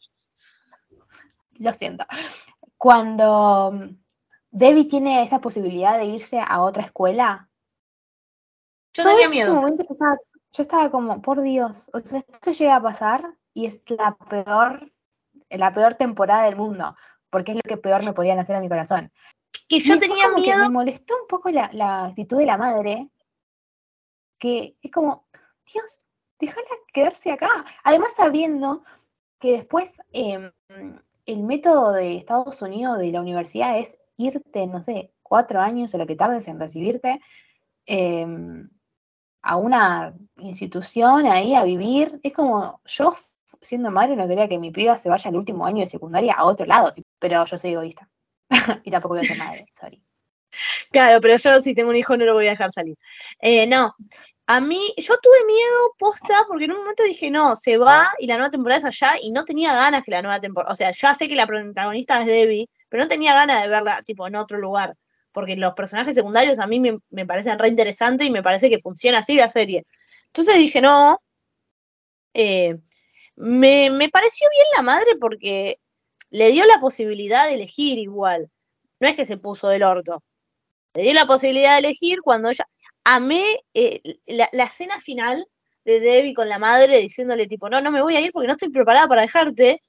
[1.59, 2.05] lo siento,
[2.77, 3.95] cuando mm,
[4.51, 7.49] Debbie tiene esa posibilidad de irse a otra escuela,
[8.93, 9.53] Yo tenía ese miedo.
[9.55, 10.17] momento yo estaba,
[10.51, 14.91] yo estaba como, por Dios, o sea, esto llega a pasar y es la peor,
[15.49, 16.95] la peor temporada del mundo,
[17.29, 19.11] porque es lo que peor me podían hacer a mi corazón.
[19.67, 20.59] Que yo tenía miedo.
[20.63, 23.09] me molestó un poco la, la actitud de la madre,
[24.37, 25.27] que es como,
[25.71, 25.99] Dios,
[26.39, 27.65] déjala quedarse acá.
[27.83, 28.83] Además sabiendo
[29.39, 30.51] que después em,
[31.25, 35.97] el método de Estados Unidos de la universidad es irte, no sé, cuatro años o
[35.97, 37.21] lo que tardes en recibirte
[37.85, 38.69] em,
[39.41, 42.19] a una institución ahí a vivir.
[42.23, 43.13] Es como, yo
[43.61, 46.45] siendo madre no quería que mi piba se vaya al último año de secundaria a
[46.45, 48.09] otro lado, pero yo soy egoísta.
[48.83, 50.03] y tampoco voy a ser madre, sorry.
[50.91, 52.97] Claro, pero yo si tengo un hijo no lo voy a dejar salir.
[53.39, 53.95] Eh, no,
[54.49, 58.25] a mí, yo tuve miedo posta porque en un momento dije, no, se va y
[58.25, 60.89] la nueva temporada es allá y no tenía ganas que la nueva temporada, o sea,
[60.89, 64.35] ya sé que la protagonista es Debbie, pero no tenía ganas de verla tipo en
[64.35, 64.95] otro lugar,
[65.31, 68.79] porque los personajes secundarios a mí me, me parecen re interesantes y me parece que
[68.79, 69.85] funciona así la serie.
[70.25, 71.21] Entonces dije, no,
[72.33, 72.75] eh,
[73.35, 75.79] me, me pareció bien la madre porque
[76.31, 78.49] le dio la posibilidad de elegir igual,
[78.99, 80.23] no es que se puso del orto
[80.93, 82.65] le dio la posibilidad de elegir cuando ella.
[83.11, 83.43] Amé
[83.73, 85.47] eh, la, la escena final
[85.85, 88.53] de Debbie con la madre diciéndole, tipo, no, no me voy a ir porque no
[88.53, 89.81] estoy preparada para dejarte.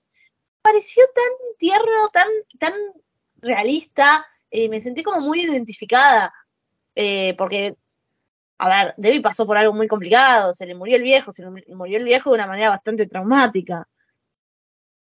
[0.63, 2.29] Pareció tan tierno, tan,
[2.59, 2.75] tan
[3.43, 4.27] realista.
[4.51, 6.33] eh, me sentí como muy identificada.
[6.95, 7.77] eh, porque,
[8.59, 10.53] a ver, Debbie pasó por algo muy complicado.
[10.53, 13.89] Se le murió el viejo, se le murió el viejo de una manera bastante traumática.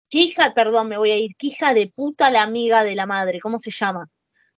[0.09, 1.35] ¿Qué hija, perdón, me voy a ir?
[1.37, 3.39] ¿Qué hija de puta la amiga de la madre?
[3.39, 4.09] ¿Cómo se llama?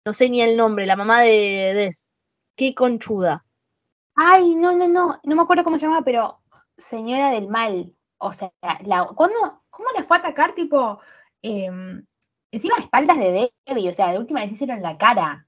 [0.05, 2.13] No sé ni el nombre, la mamá de Des.
[2.57, 3.45] Qué conchuda.
[4.15, 6.43] Ay, no, no, no, no me acuerdo cómo se llama, pero
[6.77, 7.95] señora del mal.
[8.19, 8.53] O sea,
[8.85, 10.55] la, ¿cuándo, ¿cómo la fue a atacar?
[10.55, 11.01] Tipo,
[11.43, 12.05] em,
[12.51, 15.47] encima espaldas de Debbie, o sea, de última vez hicieron la cara.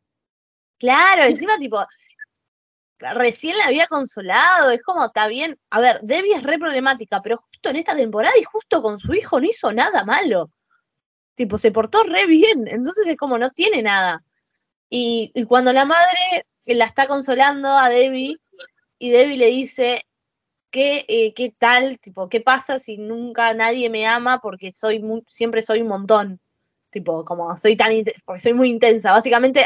[0.79, 1.85] Claro, encima tipo,
[3.15, 7.39] recién la había consolado, es como, está bien, a ver, Debbie es re problemática, pero
[7.39, 10.51] justo en esta temporada y justo con su hijo no hizo nada malo.
[11.35, 14.25] Tipo, se portó re bien, entonces es como, no tiene nada.
[14.91, 18.39] Y, y cuando la madre la está consolando a Debbie,
[19.03, 20.03] y Debbie le dice,
[20.71, 21.99] ¿qué, eh, qué tal?
[22.01, 26.41] Tipo, ¿qué pasa si nunca nadie me ama porque soy mu- siempre soy un montón?
[26.91, 27.93] Tipo, como soy tan,
[28.27, 29.13] porque soy muy intensa.
[29.13, 29.65] Básicamente,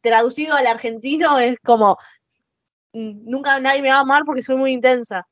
[0.00, 1.96] traducido al argentino es como,
[2.94, 5.26] "Mm, nunca nadie me va a amar porque soy muy intensa.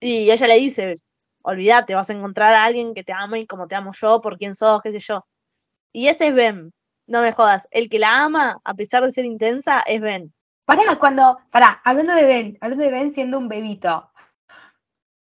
[0.00, 0.94] Y ella le dice,
[1.42, 4.54] olvídate, vas a encontrar a alguien que te ame como te amo yo, por quién
[4.54, 5.26] sos, qué sé yo.
[5.92, 6.72] Y ese es Ben,
[7.08, 7.68] no me jodas.
[7.72, 10.34] El que la ama, a pesar de ser intensa, es Ben.
[10.76, 14.10] Pará, cuando, pará, hablando de Ben, hablando de Ben siendo un bebito.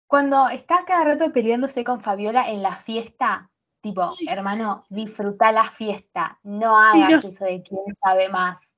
[0.06, 6.38] Cuando está cada rato peleándose con Fabiola en la fiesta, tipo, hermano, disfruta la fiesta,
[6.42, 8.76] no hagas eso de quién sabe más.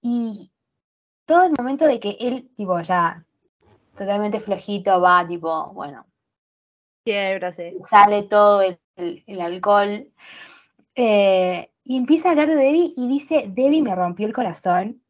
[0.00, 0.50] Y
[1.26, 3.24] todo el momento de que él, tipo, ya
[3.96, 6.06] totalmente flojito, va, tipo, bueno,
[7.04, 7.76] Quiebra, sí.
[7.84, 10.10] sale todo el, el- el alcohol.
[10.94, 15.02] eh, y empieza a hablar de Debbie y dice, Debbie me rompió el corazón.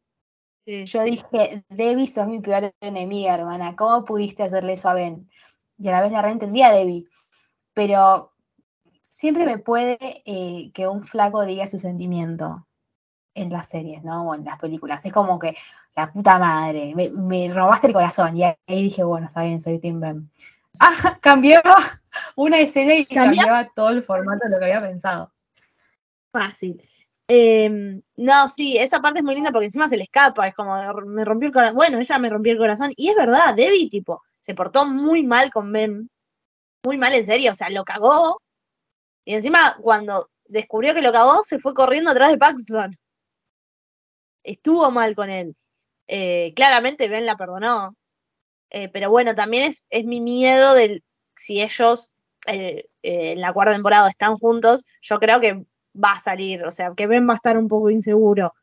[0.65, 0.85] Sí.
[0.85, 3.75] Yo dije, Debbie, sos mi peor enemiga, hermana.
[3.75, 5.29] ¿Cómo pudiste hacerle eso a Ben?
[5.77, 7.05] Y a la vez la reentendía a Debbie.
[7.73, 8.33] Pero
[9.07, 12.67] siempre me puede eh, que un flaco diga su sentimiento
[13.33, 14.23] en las series, ¿no?
[14.29, 15.05] O en las películas.
[15.05, 15.55] Es como que,
[15.95, 18.37] la puta madre, me, me robaste el corazón.
[18.37, 20.29] Y ahí dije, bueno, está bien, soy Tim Ben.
[20.79, 22.01] Ah, cambiaba
[22.37, 23.25] una escena y ¿Cambiaba?
[23.27, 25.33] cambiaba todo el formato de lo que había pensado.
[26.31, 26.81] Fácil.
[27.33, 30.75] Em, no, sí, esa parte es muy linda porque encima se le escapa, es como
[31.05, 31.75] me rompió el corazón.
[31.77, 32.91] Bueno, ella me rompió el corazón.
[32.97, 36.09] Y es verdad, Debbie, tipo, se portó muy mal con Ben.
[36.83, 38.41] Muy mal, en serio, o sea, lo cagó.
[39.25, 42.97] Y encima, cuando descubrió que lo cagó, se fue corriendo atrás de Paxton.
[44.43, 45.55] Estuvo mal con él.
[46.07, 47.95] Eh, claramente Ben la perdonó.
[48.71, 51.03] Eh, pero bueno, también es, es mi miedo del
[51.35, 52.11] si ellos
[52.47, 56.93] eh, en la cuarta temporada están juntos, yo creo que va a salir, o sea,
[56.95, 58.53] que Ben va a estar un poco inseguro,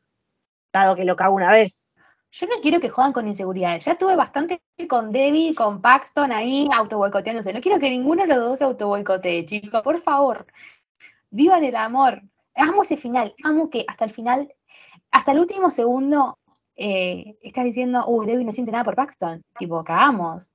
[0.73, 1.87] dado que lo cagó una vez.
[2.31, 3.85] Yo no quiero que juegan con inseguridades.
[3.85, 7.53] Ya tuve bastante con Debbie, con Paxton ahí auto boicoteándose.
[7.53, 9.81] No quiero que ninguno de los dos se auto boicotee, chicos.
[9.81, 10.45] Por favor.
[11.31, 12.21] Vivan el amor.
[12.55, 13.33] Amo ese final.
[13.43, 14.53] Amo que hasta el final,
[15.09, 16.37] hasta el último segundo,
[16.75, 19.43] eh, estás diciendo, uy, Debbie no siente nada por Paxton.
[19.57, 20.53] Tipo, cagamos.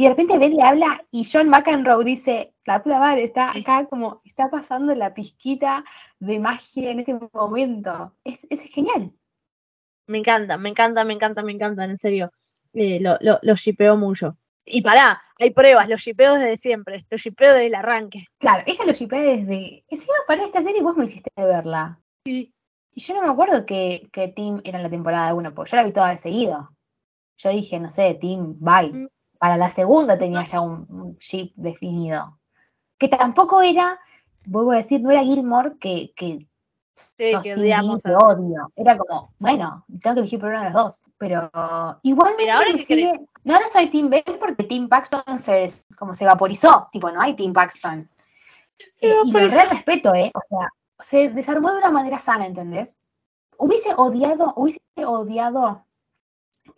[0.00, 3.84] Y de repente Ben le habla y John McEnroe dice, la puta madre, está acá
[3.84, 5.84] como, está pasando la pizquita
[6.18, 8.16] de magia en este momento.
[8.24, 9.12] Es, es genial.
[10.06, 12.32] Me encanta, me encanta, me encanta, me encanta, en serio.
[12.72, 14.38] Eh, lo, lo, lo shipeo mucho.
[14.64, 18.24] Y pará, hay pruebas, los shipeo desde siempre, los shipeo desde el arranque.
[18.38, 19.84] Claro, ella lo shippea desde.
[19.86, 22.00] Encima para esta serie vos me hiciste verla.
[22.24, 22.54] Sí.
[22.94, 25.76] Y yo no me acuerdo que, que Tim era en la temporada 1, porque yo
[25.76, 26.70] la vi toda de seguido.
[27.36, 28.94] Yo dije, no sé, Tim, bye.
[28.94, 29.08] Mm.
[29.40, 32.38] Para la segunda tenía ya un, un ship definido.
[32.98, 33.98] Que tampoco era,
[34.44, 36.46] vuelvo a decir, no era Gilmore que, que
[36.94, 38.70] Sí, que odiamos a- odio.
[38.76, 41.02] Era como, bueno, tengo que elegir por uno de los dos.
[41.16, 41.50] Pero
[42.02, 43.18] igualmente ahora sigue-.
[43.42, 46.88] No, ahora soy Team Ben porque Team Paxton se, como se vaporizó.
[46.92, 48.06] Tipo, no hay Team Paxton.
[48.92, 49.56] Se Eh, y lo vaporizó.
[49.62, 50.30] re respeto, ¿eh?
[50.34, 52.98] O sea, se desarmó de una manera sana, ¿entendés?
[53.56, 55.86] Hubiese odiado, hubiese odiado,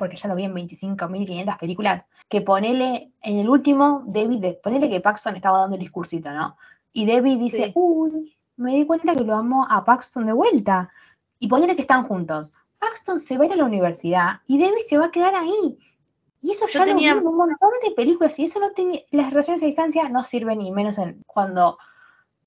[0.02, 5.00] porque ya lo vi en 25.500 películas, que ponele en el último, David, ponele que
[5.00, 6.56] Paxton estaba dando el discursito, ¿no?
[6.92, 7.72] Y David dice, Sí.
[7.76, 10.90] uy, me di cuenta que lo amo a Paxton de vuelta.
[11.38, 12.52] Y ponele que están juntos.
[12.80, 15.78] Paxton se va a ir a la universidad y David se va a quedar ahí.
[16.40, 18.70] Y eso Yo ya tenía- lo vi en un montón de películas y eso no
[18.72, 21.78] tenía, las relaciones a distancia no sirven ni menos en, cuando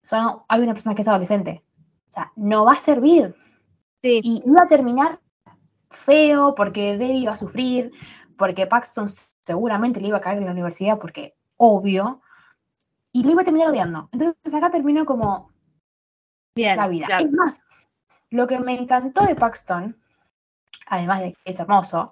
[0.01, 1.61] son, hay una persona que es adolescente.
[2.09, 3.33] O sea, no va a servir.
[4.03, 4.19] Sí.
[4.21, 5.19] Y iba a terminar
[5.89, 7.91] feo porque Debbie iba a sufrir,
[8.37, 9.07] porque Paxton
[9.45, 12.21] seguramente le iba a caer en la universidad, porque obvio,
[13.11, 14.09] y lo iba a terminar odiando.
[14.11, 15.51] Entonces acá terminó como
[16.55, 17.07] Bien, la vida.
[17.07, 17.25] claro.
[17.25, 17.61] Es más,
[18.29, 19.97] lo que me encantó de Paxton,
[20.87, 22.11] además de que es hermoso,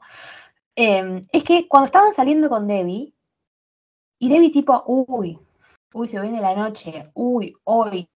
[0.76, 3.14] eh, es que cuando estaban saliendo con Debbie,
[4.20, 5.40] y Debbie tipo, uy,
[5.94, 8.08] uy, se viene la noche, uy, hoy,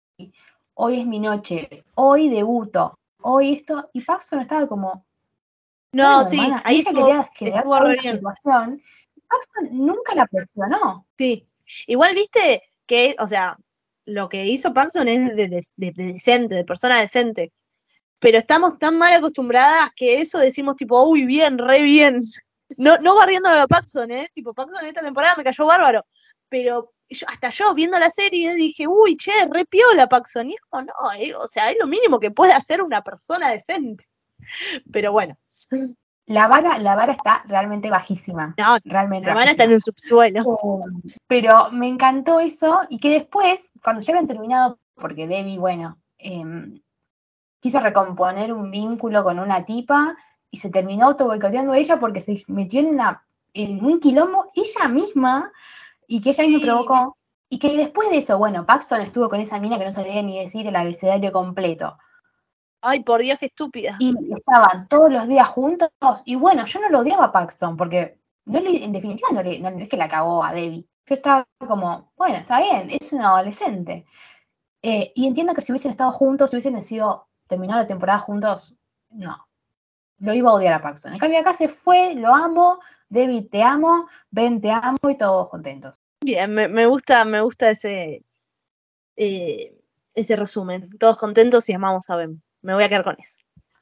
[0.75, 5.06] hoy es mi noche, hoy debuto, hoy esto, y Paxton estaba como,
[5.93, 8.83] No, bueno, sí, hermana, ahí ella estuvo, quería generar una situación,
[9.29, 11.07] Paxton nunca la presionó.
[11.17, 11.47] Sí.
[11.87, 13.57] Igual viste que, o sea,
[14.05, 17.53] lo que hizo Paxson es de, de- de- de decente, de persona decente.
[18.19, 22.19] Pero estamos tan mal acostumbradas que eso decimos tipo, uy, bien, re bien.
[22.79, 24.29] No, no barriéndolo a Paxson, ¿eh?
[24.33, 26.05] Tipo, Paxson esta temporada me cayó bárbaro.
[26.49, 30.51] Pero yo- hasta yo viendo la serie dije, uy, che, re piola Paxson.
[30.51, 33.51] Y es como, no, eh, o sea, es lo mínimo que puede hacer una persona
[33.53, 34.09] decente.
[34.93, 35.37] Pero bueno,
[36.27, 38.55] la vara, la vara está realmente bajísima.
[38.59, 39.29] No, Realmente.
[39.29, 40.41] la van a estar en un subsuelo.
[40.43, 45.99] Eh, Pero me encantó eso y que después, cuando ya habían terminado, porque Debbie, bueno,
[46.19, 46.81] em,
[47.61, 50.17] quiso recomponer un vínculo con una tipa
[50.51, 53.25] y se terminó auto boicoteando a ella porque se metió en, una,
[53.55, 55.53] en un quilombo ella misma
[56.09, 56.65] y que ella misma Sí.
[56.65, 57.17] provocó.
[57.49, 60.39] Y que después de eso, bueno, Paxson estuvo con esa mina que no sabía ni
[60.41, 61.97] decir el abecedario completo.
[62.87, 63.97] Ay, por Dios, qué estúpida.
[63.99, 65.89] Y estaban todos los días juntos.
[66.25, 69.59] Y bueno, yo no lo odiaba a Paxton, porque no le, en definitiva no, le-
[69.59, 70.87] no es que la cagó a Debbie.
[71.07, 74.07] Yo estaba como, bueno, está bien, es una adolescente.
[74.83, 78.77] Eh, y entiendo que si hubiesen estado juntos, si hubiesen decidido terminar la temporada juntos,
[79.11, 79.49] no.
[80.19, 81.13] Lo iba a odiar a Paxton.
[81.13, 82.79] En cambio, acá se fue, lo amo,
[83.09, 86.01] Debbie te amo, Ben te amo y todos contentos.
[86.25, 88.25] Bien, me, me gusta, me gusta ese,
[89.17, 89.79] eh,
[90.15, 90.89] ese resumen.
[90.99, 92.43] Todos contentos y amamos a Ben.
[92.67, 93.37] Me voy a quedar con eso.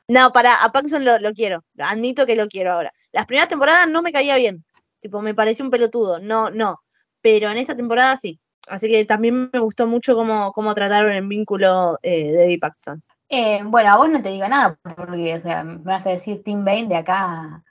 [0.08, 1.64] No, para, a Paxson lo, quiero.
[1.78, 2.92] Admito que lo quiero ahora.
[3.12, 4.62] Las primeras temporadas no me caía bien.
[5.00, 6.20] Tipo, me pareció un pelotudo.
[6.20, 6.82] No, no.
[7.22, 8.38] Pero en esta temporada sí.
[8.68, 13.02] Así que también me gustó mucho cómo, cómo trataron el vínculo eh, de Debbie Paxson.
[13.30, 16.42] Eh, bueno, a vos no te digo nada, porque, o sea, me vas a decir
[16.44, 17.64] Tim Bain de acá,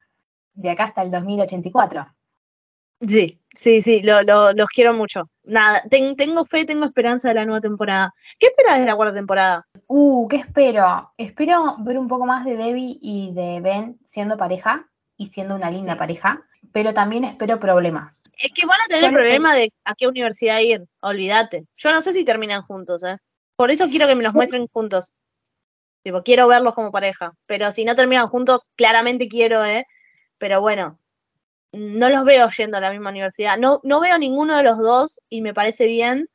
[0.54, 2.08] de acá hasta el 2084.
[3.02, 5.30] Sí, sí, sí, lo, lo- los quiero mucho.
[5.44, 8.14] Nada, ten- tengo fe, tengo esperanza de la nueva temporada.
[8.40, 9.68] ¿Qué esperas de la cuarta temporada?
[9.88, 11.12] Uh, ¿qué espero?
[11.18, 15.70] Espero ver un poco más de Debbie y de Ben siendo pareja y siendo una
[15.70, 16.00] linda Sí.
[16.00, 18.24] pareja, pero también espero problemas.
[18.38, 21.66] Es que van a tener Yo el problema de a qué universidad ir, olvídate.
[21.76, 23.18] Yo no sé si terminan juntos, ¿eh?
[23.56, 25.14] Por eso quiero que me los muestren juntos.
[26.04, 27.34] Tipo, quiero verlos como pareja.
[27.46, 29.86] Pero si no terminan juntos, claramente quiero, ¿eh?
[30.38, 31.00] Pero bueno,
[31.74, 33.58] no los veo yendo a la misma universidad.
[33.58, 36.30] No, no veo ninguno de los dos y me parece bien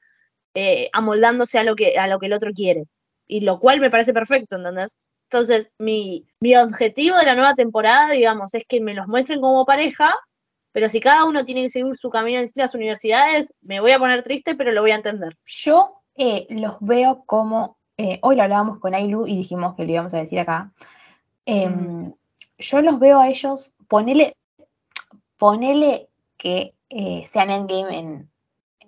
[0.55, 2.84] eh, amoldándose a lo, que, a lo que el otro quiere.
[3.26, 4.99] Y lo cual me parece perfecto, ¿entendés?
[5.30, 9.66] Entonces, mi, mi objetivo de la nueva temporada, digamos, es que me los muestren como
[9.66, 10.14] pareja,
[10.72, 13.99] pero si cada uno tiene que seguir su camino en distintas universidades, me voy a
[13.99, 15.36] poner triste, pero lo voy a entender.
[15.45, 19.93] Yo eh, los veo como, eh, hoy lo hablábamos con Ailu y dijimos que lo
[19.93, 20.72] íbamos a decir acá,
[21.51, 22.12] Em,
[22.59, 24.36] yo los veo a ellos, ponele,
[25.39, 28.30] ponele que eh, sean endgame en,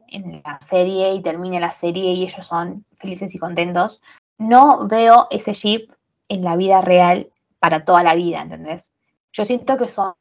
[0.08, 4.02] en la serie y termine la serie y ellos son felices y contentos.
[4.36, 5.92] No veo ese ship
[6.28, 8.92] en la vida real para toda la vida, ¿entendés?
[9.32, 10.14] Yo siento que son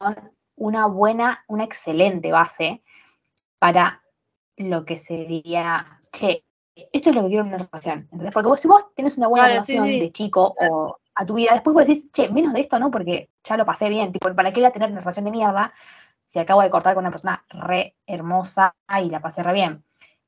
[0.55, 2.83] una buena, una excelente base
[3.57, 4.03] para
[4.57, 6.43] lo que sería, che,
[6.91, 8.33] esto es lo que quiero en una relación, ¿entendés?
[8.33, 9.99] Porque vos, si vos tenés una buena sí, relación sí.
[9.99, 12.91] de chico o a tu vida, después vos decís, che, menos de esto, ¿no?
[12.91, 15.73] Porque ya lo pasé bien, tipo, ¿para qué voy a tener una relación de mierda
[16.29, 19.83] si acabo de cortar con una persona re hermosa y la pasé re bien?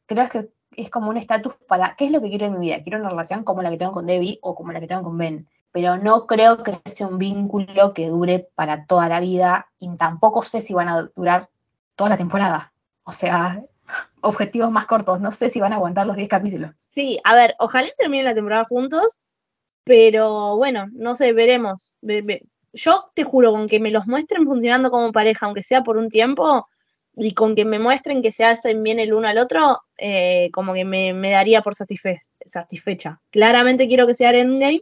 [0.08, 2.82] Creo que es como un estatus para, ¿qué es lo que quiero en mi vida?
[2.82, 5.18] Quiero una relación como la que tengo con Debbie o como la que tengo con
[5.18, 9.96] Ben, pero no creo que sea un vínculo que dure para toda la vida y
[9.98, 11.50] tampoco sé si van a durar
[11.96, 12.74] toda la temporada.
[13.04, 13.64] O sea,
[14.22, 16.72] objetivos más cortos, no sé si van a aguantar los 10 capítulos.
[16.90, 19.20] Sí, a ver, ojalá terminen la temporada juntos,
[19.84, 21.94] pero bueno, no sé, veremos.
[22.02, 22.44] Ve- ve-
[22.74, 26.10] Yo te juro, con que me los muestren funcionando como pareja, aunque sea por un
[26.10, 26.68] tiempo,
[27.16, 30.74] y con que me muestren que se hacen bien el uno al otro, eh, como
[30.74, 33.22] que me, daría por satisfe- satisfecha.
[33.30, 34.82] Claramente quiero que sea Endgame,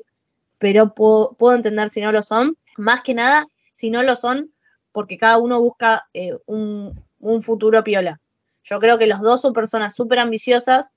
[0.60, 2.58] pero puedo, puedo entender si no lo son.
[2.78, 4.54] Más que nada, si no lo son,
[4.92, 8.22] porque cada uno busca eh, un, un futuro piola.
[8.64, 10.92] Yo creo que los dos son personas súper ambiciosas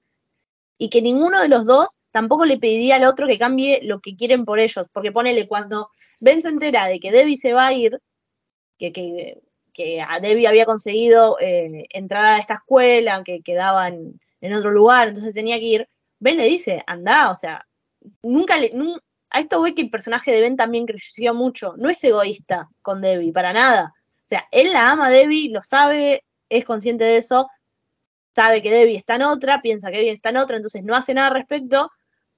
[0.79, 4.15] y que ninguno de los dos tampoco le pediría al otro que cambie lo que
[4.15, 4.87] quieren por ellos.
[4.93, 5.91] Porque ponele, cuando
[6.21, 8.01] Ben se entera de que Debbie se va a ir,
[8.79, 8.93] que,
[9.73, 14.21] que, a Debbie había conseguido eh, entrar a esta escuela, que quedaba en,
[14.55, 15.89] otro lugar, entonces tenía que ir,
[16.19, 17.67] Ben le dice, anda, o sea,
[18.23, 18.73] nunca le...
[19.31, 23.01] a esto voy que el personaje de Ben también creció mucho, no es egoísta con
[23.01, 23.95] Debbie, para nada.
[23.97, 27.49] O sea, él la ama Debbie, lo sabe, es consciente de eso,
[28.35, 31.15] sabe que Debbie está en otra, piensa que Debbie está en otra, entonces no hace
[31.15, 31.91] nada al respecto,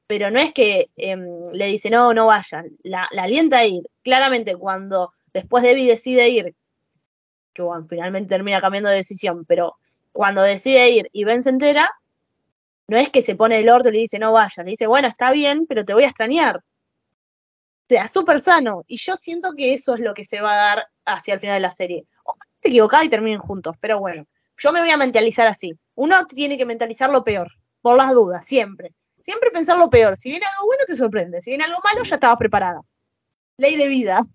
[0.06, 3.82] pero no es que em, le dice, no, no vayan, la, la alienta a ir.
[4.02, 6.54] Claramente cuando después Debbie decide ir,
[7.54, 9.76] que bueno, finalmente termina cambiando de decisión, pero
[10.12, 11.90] cuando decide ir y Ben se entera,
[12.86, 15.08] no es que se pone el orto y le dice, no vaya, le dice, bueno,
[15.08, 16.56] está bien, pero te voy a extrañar.
[16.56, 16.62] O
[17.88, 18.84] sea, súper sano.
[18.86, 21.56] Y yo siento que eso es lo que se va a dar hacia el final
[21.56, 22.06] de la serie.
[22.24, 24.26] Ojalá esté equivocada y terminen juntos, pero bueno,
[24.56, 25.72] yo me voy a mentalizar así.
[25.94, 27.48] Uno tiene que mentalizar lo peor,
[27.80, 28.92] por las dudas, siempre.
[29.24, 30.18] Siempre pensar lo peor.
[30.18, 31.40] Si viene algo bueno, te sorprende.
[31.40, 32.82] Si viene algo malo, ya estabas preparada.
[33.56, 34.26] Ley de vida.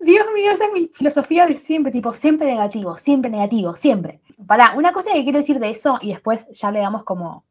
[0.00, 4.22] Dios mío, esa es mi filosofía de siempre, tipo, siempre negativo, siempre negativo, siempre.
[4.46, 7.44] Para, una cosa que quiero decir de eso y después ya le damos como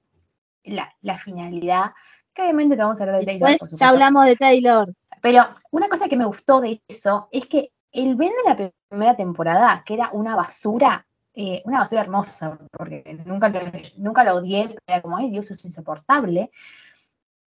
[0.63, 1.91] la, la finalidad,
[2.34, 3.41] que obviamente te vamos a hablar de Taylor.
[3.41, 4.93] por Después ya hablamos de Taylor.
[5.21, 9.15] Pero una cosa que me gustó de eso es que el Ben de la primera
[9.15, 11.05] temporada, que era una basura,
[11.36, 13.59] eh, una basura hermosa, porque nunca lo,
[13.97, 16.51] nunca lo odié, pero era como, ay Dios, es insoportable.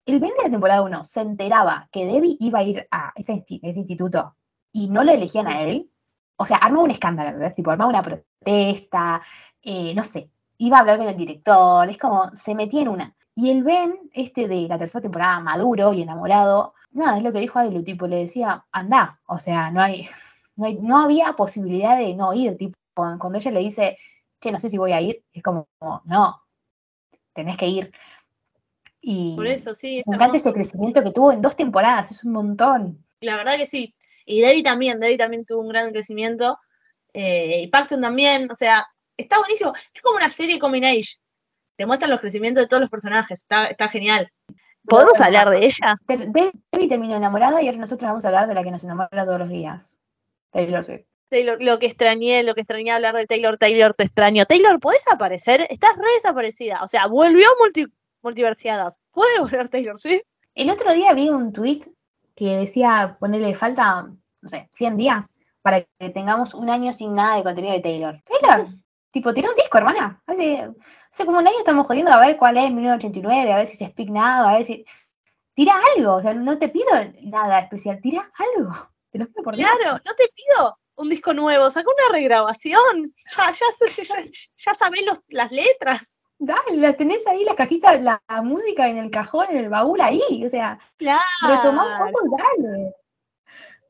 [0.05, 3.43] El Ben de la temporada 1 se enteraba que Debbie iba a ir a ese
[3.61, 4.35] instituto
[4.71, 5.89] y no lo elegían a él.
[6.37, 7.53] O sea, armaba un escándalo, ¿verdad?
[7.55, 9.21] Tipo, armaba una protesta,
[9.63, 10.29] eh, no sé,
[10.59, 13.15] iba a hablar con el director, es como, se metía en una.
[13.35, 17.39] Y el Ben, este de la tercera temporada, maduro y enamorado, nada, es lo que
[17.39, 20.07] dijo Ailu, tipo, le decía, anda, o sea, no hay,
[20.55, 22.77] no, hay- no había posibilidad de no ir, tipo,
[23.17, 23.97] cuando ella le dice,
[24.39, 25.69] che, no sé si voy a ir, es como,
[26.05, 26.43] no,
[27.33, 27.91] tenés que ir.
[28.99, 32.23] Y Por eso, sí, es me encanta ese crecimiento que tuvo en dos temporadas, es
[32.23, 33.05] un montón.
[33.21, 33.95] La verdad que sí.
[34.25, 36.57] Y Debbie también, Debbie también tuvo un gran crecimiento.
[37.13, 38.85] eh, y Paxton también, o sea,
[39.15, 39.73] está buenísimo.
[39.93, 41.17] Es como una serie Coming Age.
[41.75, 44.31] Te muestran los crecimientos de todos los personajes, está, está genial.
[44.83, 45.95] ¿Podemos hablar de ella?
[46.07, 49.39] Debbie terminó enamorada y ahora nosotros vamos a hablar de la que nos enamora todos
[49.39, 49.99] los días.
[50.51, 51.05] Taylor Swift.
[51.29, 54.45] Taylor, lo que extrañé, lo que extrañé hablar de Taylor, Taylor, te extraño.
[54.45, 55.67] Taylor, ¿puedes aparecer?
[55.69, 56.83] Estás re desaparecida.
[56.83, 57.85] O sea, volvió multi,
[58.21, 58.99] multiversiadas.
[59.11, 60.21] ¿Puede volver Taylor Swift?
[60.55, 61.81] El otro día vi un tweet
[62.35, 64.03] que decía ponerle falta,
[64.41, 65.25] no sé, 100 días
[65.61, 68.21] para que tengamos un año sin nada de contenido de Taylor.
[68.23, 68.65] Taylor,
[69.11, 70.21] tipo, tiene un disco, hermana.
[70.25, 70.69] Hace,
[71.11, 73.87] hace como un año estamos jodiendo a ver cuál es 1989, a ver si se
[73.87, 74.85] Speak Now, a ver si.
[75.53, 76.85] Tira algo, o sea, no te pido
[77.23, 78.75] nada especial, tira algo.
[79.09, 79.67] Te lo pido por Dios.
[79.79, 83.05] Claro, no te pido un disco nuevo, saca una regrabación.
[83.37, 84.15] Ya, ya, ya,
[84.57, 86.21] ya sabés los- las letras.
[86.39, 89.99] Dale, la tenés ahí, la cajita, la, la música en el cajón, en el baúl
[90.01, 92.93] ahí, o sea, retomá un poco dale.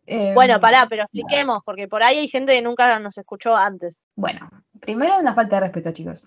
[0.05, 4.05] Eh, Bueno, pará, pero expliquemos, porque por ahí hay gente que nunca nos escuchó antes.
[4.15, 4.49] Bueno,
[4.79, 6.25] primero una falta de respeto, chicos.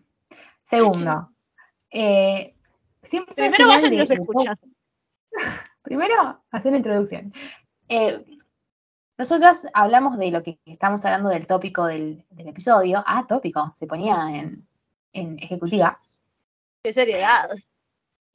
[0.63, 1.31] Segundo,
[1.91, 2.55] eh,
[3.03, 4.55] siempre Primero vayan y nos escuchan.
[5.83, 7.33] Primero, hacer una introducción.
[7.89, 8.23] Eh,
[9.21, 13.05] nosotras hablamos de lo que estamos hablando del tópico del, del episodio.
[13.07, 14.67] Ah, tópico, se ponía en,
[15.13, 15.95] en ejecutiva.
[16.83, 17.51] Qué seriedad.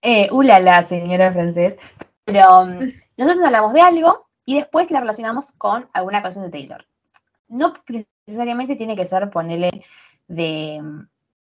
[0.03, 1.75] Eh, ulala, señora francés.
[2.23, 2.77] Pero um,
[3.17, 6.86] nosotros hablamos de algo y después la relacionamos con alguna canción de Taylor.
[7.47, 7.73] No
[8.27, 9.83] necesariamente tiene que ser ponerle
[10.27, 11.07] de um,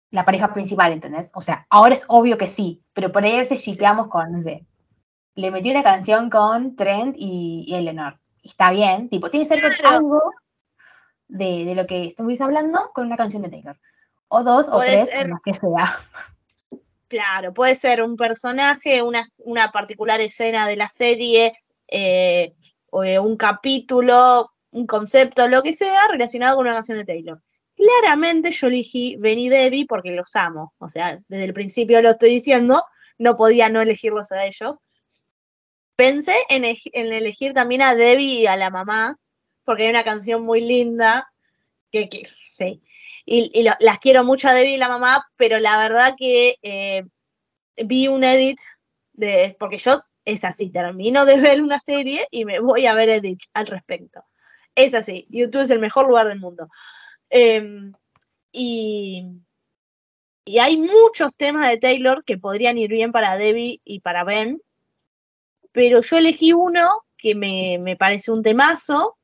[0.09, 1.31] la pareja principal, ¿entendés?
[1.35, 4.41] O sea, ahora es obvio que sí, pero por ahí a veces shipeamos con, no
[4.41, 4.65] sé,
[5.35, 8.19] le metió una canción con Trent y, y Eleanor.
[8.43, 9.95] Está bien, tipo, tiene que ser con Claro.
[9.97, 10.21] algo
[11.27, 13.79] de, de lo que estuviste hablando con una canción de Taylor.
[14.27, 15.99] O dos o Puede tres, ser- que sea.
[17.07, 21.51] Claro, puede ser un personaje, una, una particular escena de la serie,
[21.89, 22.53] eh,
[22.89, 27.41] o eh, un capítulo, un concepto, lo que sea, relacionado con una canción de Taylor.
[27.75, 30.73] Claramente yo elegí Benny Debbie porque los amo.
[30.77, 32.81] O sea, desde el principio lo estoy diciendo,
[33.17, 34.77] no podía no elegirlos a ellos.
[36.01, 39.19] Pensé en, elegir también a Debbie y a la mamá,
[39.63, 41.31] porque hay una canción muy linda
[41.91, 42.09] que,
[42.57, 42.81] sí.
[43.23, 47.03] Y, las quiero mucho a Debbie y la mamá, pero la verdad que eh,
[47.85, 48.57] vi un edit
[49.13, 53.09] de, porque yo es así, termino de ver una serie y me voy a ver
[53.09, 54.23] edit al respecto.
[54.73, 56.67] Es así, YouTube es el mejor lugar del mundo.
[57.29, 57.93] Em,
[58.51, 59.23] y,
[60.45, 64.63] y hay muchos temas de Taylor que podrían ir bien para Debbie y para Ben,
[65.71, 69.17] pero yo elegí uno que me, me parece un temazo,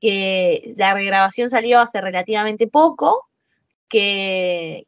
[0.00, 3.28] que la regrabación salió hace relativamente poco,
[3.88, 4.86] que,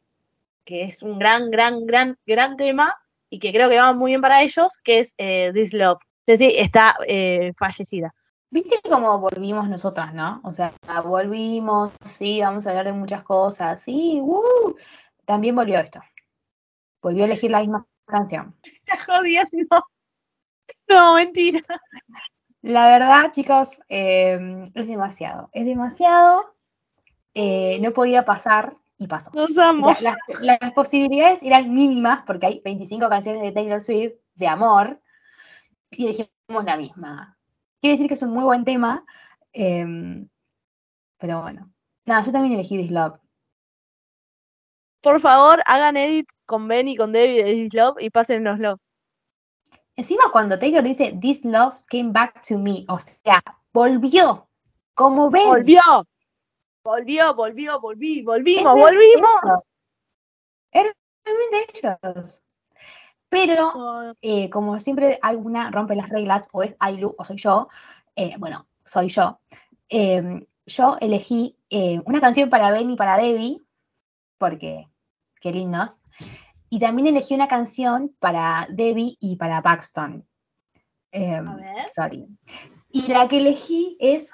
[0.65, 2.97] que es un gran, gran, gran, gran tema
[3.29, 5.99] y que creo que va muy bien para ellos, que es eh, This Love.
[6.25, 8.13] Ceci está eh, fallecida.
[8.49, 10.41] ¿Viste cómo volvimos nosotras, no?
[10.43, 14.75] O sea, volvimos, sí, vamos a hablar de muchas cosas, sí, ¡uh!
[15.25, 15.99] También volvió esto.
[17.01, 18.55] Volvió a elegir la misma canción.
[18.63, 19.67] Está jodiendo.
[19.71, 19.81] No,
[21.15, 21.59] mentira.
[22.61, 25.49] La verdad, chicos, eh, es demasiado.
[25.53, 26.43] Es demasiado.
[27.33, 29.29] eh, no podía pasar y pasó.
[29.33, 29.93] Nos O amo.
[29.93, 35.01] sea, las, las posibilidades eran mínimas porque hay 25 canciones de Taylor Swift de amor
[35.91, 37.37] y elegimos la misma.
[37.81, 39.05] Quiere decir que es un muy buen tema,
[39.53, 40.27] em,
[41.17, 41.71] pero bueno.
[42.05, 43.19] Nada, yo también elegí This Love.
[45.01, 48.79] Por favor, hagan edit con Ben y con Debbie de This Love y pásennoslo.
[49.95, 53.41] Encima cuando Taylor dice This Love came back to me, o sea,
[53.71, 54.47] volvió,
[54.93, 55.47] como ven.
[55.47, 55.81] Volvió.
[56.83, 59.69] Volvió, volvió, volví, volvimos, Es volvimos.
[60.71, 62.41] Realmente ellos.
[63.29, 67.69] Pero eh, como siempre alguna rompe las reglas, o es Ailu o soy yo,
[68.15, 69.39] eh, bueno, soy yo,
[69.89, 73.61] eh, yo elegí eh, una canción para Ben y para Debbie,
[74.37, 74.87] porque
[75.41, 76.01] qué lindos,
[76.75, 80.27] y también elegí una canción para Debbie y para Paxton.
[81.11, 81.85] Eh, A ver.
[81.85, 82.27] sorry.
[82.89, 84.29] Y la que elegí es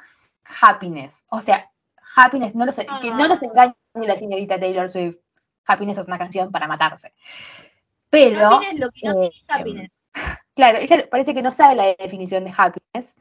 [0.59, 1.23] happiness.
[1.29, 1.69] O sea,
[2.15, 3.45] happiness, no los, que no los Ah.
[3.45, 3.75] engañe
[4.07, 5.17] la señorita Taylor Swift.
[5.67, 7.13] Happiness es una canción para matarse.
[8.09, 10.01] Pero, Happiness, lo que no eh, tiene happiness.
[10.55, 13.19] claro, ella parece que no sabe la definición de happiness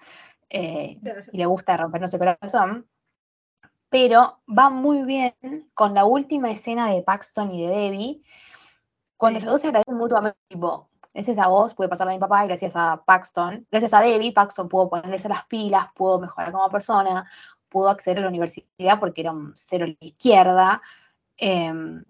[0.49, 1.21] eh, Claro.
[1.31, 2.89] y le gusta rompernos el corazón.
[3.91, 5.35] Pero va muy bien
[5.75, 8.23] con la última escena de Paxton y de Debbie,
[9.21, 12.43] cuando los dos se agradecen mutuamente, tipo, gracias a vos pude pasar a mi papá
[12.43, 16.71] y gracias a Paxton, gracias a Debbie, Paxton pudo ponerse las pilas, pudo mejorar como
[16.71, 17.31] persona,
[17.69, 20.81] pudo acceder a la universidad porque era un cero a la izquierda.
[21.37, 22.03] em,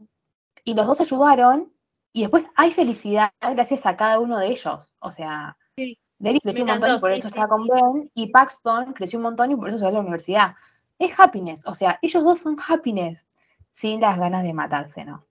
[0.65, 1.73] y los dos ayudaron
[2.13, 4.95] y después hay felicidad gracias a cada uno de ellos.
[5.01, 5.99] O sea, Sí.
[6.19, 9.19] Debbie creció un montón y por sí, eso sí, está con Ben y Paxton creció
[9.19, 10.55] un montón y por eso se va a la universidad.
[10.99, 13.27] Es happiness, o sea, ellos dos son happiness
[13.73, 15.25] sin las ganas de matarse, ¿no?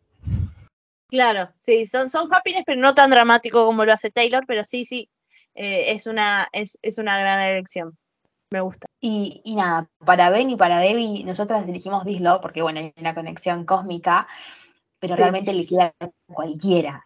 [1.10, 4.86] Claro, sí, son, son happiness, pero no tan dramático como lo hace Taylor, pero sí,
[4.86, 5.10] sí,
[5.55, 7.97] eh, es, una, es, es una gran elección.
[8.51, 8.88] Me gusta.
[8.99, 12.93] Y, y nada, para Ben y para Debbie, nosotras elegimos This Love porque, bueno, hay
[12.97, 14.28] una conexión cósmica,
[14.99, 15.20] pero Sí.
[15.22, 15.93] realmente le queda
[16.28, 17.05] cualquiera.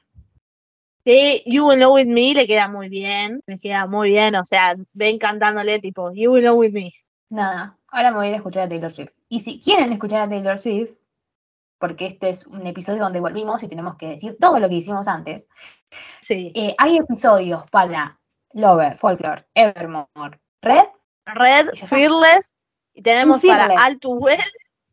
[1.06, 4.46] Sí, You Will Know With Me le queda muy bien, le queda muy bien, o
[4.46, 6.94] sea, ven cantándole tipo You Will Know With Me.
[7.30, 9.14] Nada, ahora me voy a ir a escuchar a Taylor Swift.
[9.28, 10.94] Y si quieren escuchar a Taylor Swift,
[11.84, 15.06] porque este es un episodio donde volvimos y tenemos que decir todo lo que hicimos
[15.10, 15.50] antes,
[16.22, 16.54] Sí.
[16.56, 18.22] eh, hay episodios para
[18.54, 20.86] Lover, Folklore, Evermore, Red,
[21.26, 21.72] Red.
[21.86, 22.56] Fearless,
[22.94, 23.68] y tenemos Fearless.
[23.76, 24.40] para All Too Well,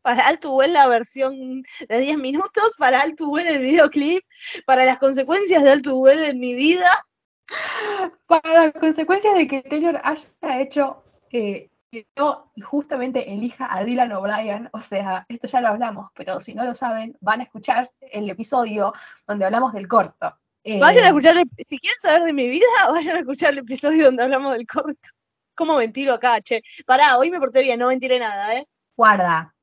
[0.01, 4.25] para All Too Well la versión de 10 minutos, para All Too Well el videoclip,
[4.65, 6.89] para las consecuencias de All Too Well en mi vida.
[8.27, 14.13] para las consecuencias de que Taylor haya hecho eh, que yo justamente elija a Dylan
[14.13, 17.91] O'Brien, o sea, esto ya lo hablamos, pero si no lo saben, van a escuchar
[17.99, 18.93] el episodio
[19.27, 20.37] donde hablamos del corto.
[20.63, 23.59] Eh, Vayan a escuchar, el- si quieren saber de mi vida, vayan a escuchar el
[23.59, 25.09] episodio donde hablamos del corto.
[25.53, 26.61] ¿Cómo ventilo acá, che?
[26.85, 28.65] Pará, hoy me porté bien, no ventilé nada, ¿eh?
[28.95, 29.53] Guarda.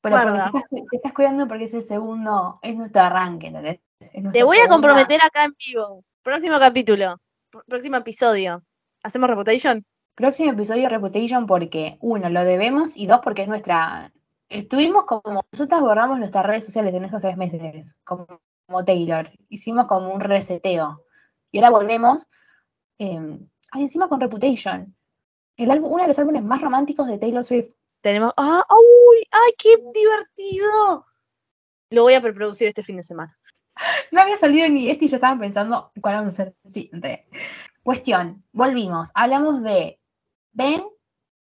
[0.00, 0.50] Pero porque Guarda.
[0.50, 3.78] te estás, cu- te estás cuidando porque es el segundo, es nuestro arranque, ¿entendés?
[4.32, 6.04] Te voy a comprometer acá en vivo.
[6.22, 7.20] Próximo capítulo,
[7.52, 8.64] pr- próximo episodio.
[9.04, 9.84] ¿Hacemos reputation?
[10.14, 14.12] Próximo episodio de Reputation porque, uno, lo debemos y dos, porque es nuestra...
[14.48, 15.42] Estuvimos como...
[15.50, 18.26] Nosotras borramos nuestras redes sociales en estos tres meses, como,
[18.66, 19.30] como Taylor.
[19.48, 21.02] Hicimos como un reseteo.
[21.50, 22.28] Y ahora volvemos...
[22.98, 23.38] eh,
[23.70, 24.94] ay, encima con Reputation.
[25.56, 27.72] El álbum, uno de los álbumes más románticos de Taylor Swift.
[28.02, 28.34] Tenemos.
[28.36, 28.64] ¡Ah!
[28.68, 29.26] ¡Uy!
[29.30, 31.06] ¡Ay, qué divertido!
[31.90, 33.38] Lo voy a preproducir este fin de semana.
[34.12, 37.26] No había salido ni este y ya estaban pensando cuál vamos a siguiente.
[37.82, 39.10] Cuestión, volvimos.
[39.14, 39.98] Hablamos de
[40.52, 40.82] Ben,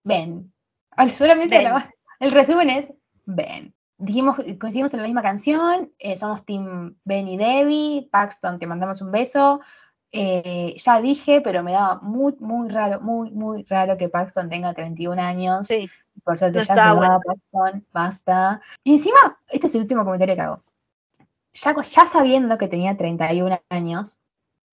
[0.05, 0.53] Ben.
[0.93, 1.73] Al- Solamente Ben.
[2.21, 2.93] El resumen es
[3.25, 3.75] Ben.
[3.99, 9.03] Dijimos, coincidimos en la misma canción, eh, somos Team Ben y Debbie, Paxton, te mandamos
[9.03, 9.61] un beso.
[10.13, 14.73] Eh, ya dije, pero me daba muy, muy raro, muy, muy raro que Paxton tenga
[14.73, 15.67] 31 años.
[15.67, 15.91] Sí.
[16.25, 18.61] Por suerte No ya se va Paxton, basta.
[18.85, 20.63] Y encima, este es el último comentario que hago.
[21.55, 24.23] Ya, ya sabiendo que tenía 31 años,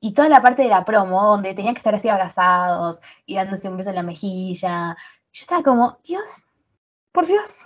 [0.06, 3.68] y toda la parte de la promo, donde tenían que estar así abrazados y dándose
[3.68, 4.96] un beso en la mejilla,
[5.34, 6.46] yo estaba como, Dios,
[7.12, 7.64] por Dios.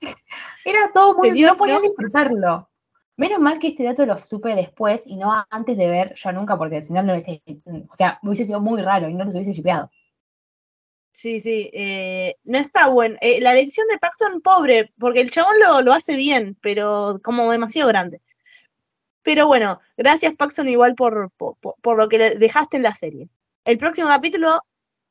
[0.64, 1.82] Era todo muy, Señor, no podía no.
[1.82, 2.66] disfrutarlo.
[3.18, 6.56] Menos mal que este dato lo supe después y no antes de ver yo nunca,
[6.56, 9.52] porque si no, lo hubiese, o sea, hubiese sido muy raro y no los hubiese
[9.52, 9.90] shipeado.
[11.12, 11.68] Sí, sí.
[11.74, 13.18] eh, no está bueno.
[13.20, 17.52] Eh, la elección de Paxton, pobre, porque el chabón lo, lo hace bien, pero como
[17.52, 18.22] demasiado grande.
[19.22, 23.28] Pero bueno, gracias Paxton igual por, por, por- lo que dejaste en la serie.
[23.64, 24.60] El próximo capítulo,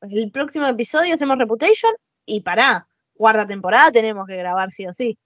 [0.02, 1.92] el próximo episodio hacemos Reputation
[2.26, 5.18] y pará, cuarta temporada tenemos que grabar sí o sí.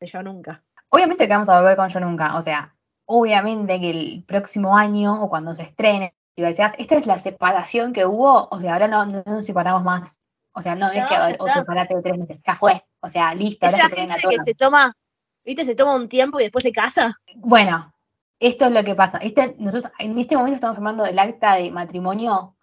[0.00, 0.62] De yo nunca.
[0.90, 2.74] Obviamente que vamos a volver con Yo Nunca, o sea,
[3.04, 8.06] obviamente que el próximo año o cuando se estrene diversidad, esta es la separación que
[8.06, 10.18] hubo, o sea, ahora no, no nos separamos más.
[10.52, 12.84] O sea, no es que ver, o separate de tres meses, ya fue.
[13.00, 14.44] O sea, listo, ahora Esa se creen a gente que todos.
[14.46, 14.96] se toma,
[15.44, 17.20] viste, se toma un tiempo y después se casa.
[17.36, 17.92] Bueno,
[18.40, 19.18] esto es lo que pasa.
[19.18, 22.56] Este, nosotros en este momento estamos firmando el acta de matrimonio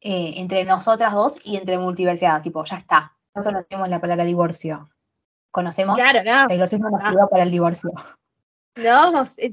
[0.00, 2.42] eh, entre nosotras dos y entre multiversidad.
[2.42, 3.16] Tipo, ya está.
[3.34, 4.88] No conocemos la palabra divorcio.
[5.50, 5.96] Conocemos.
[5.96, 6.46] Claro, no.
[6.48, 7.90] Taylor Swift no nos para el divorcio.
[8.76, 9.10] No,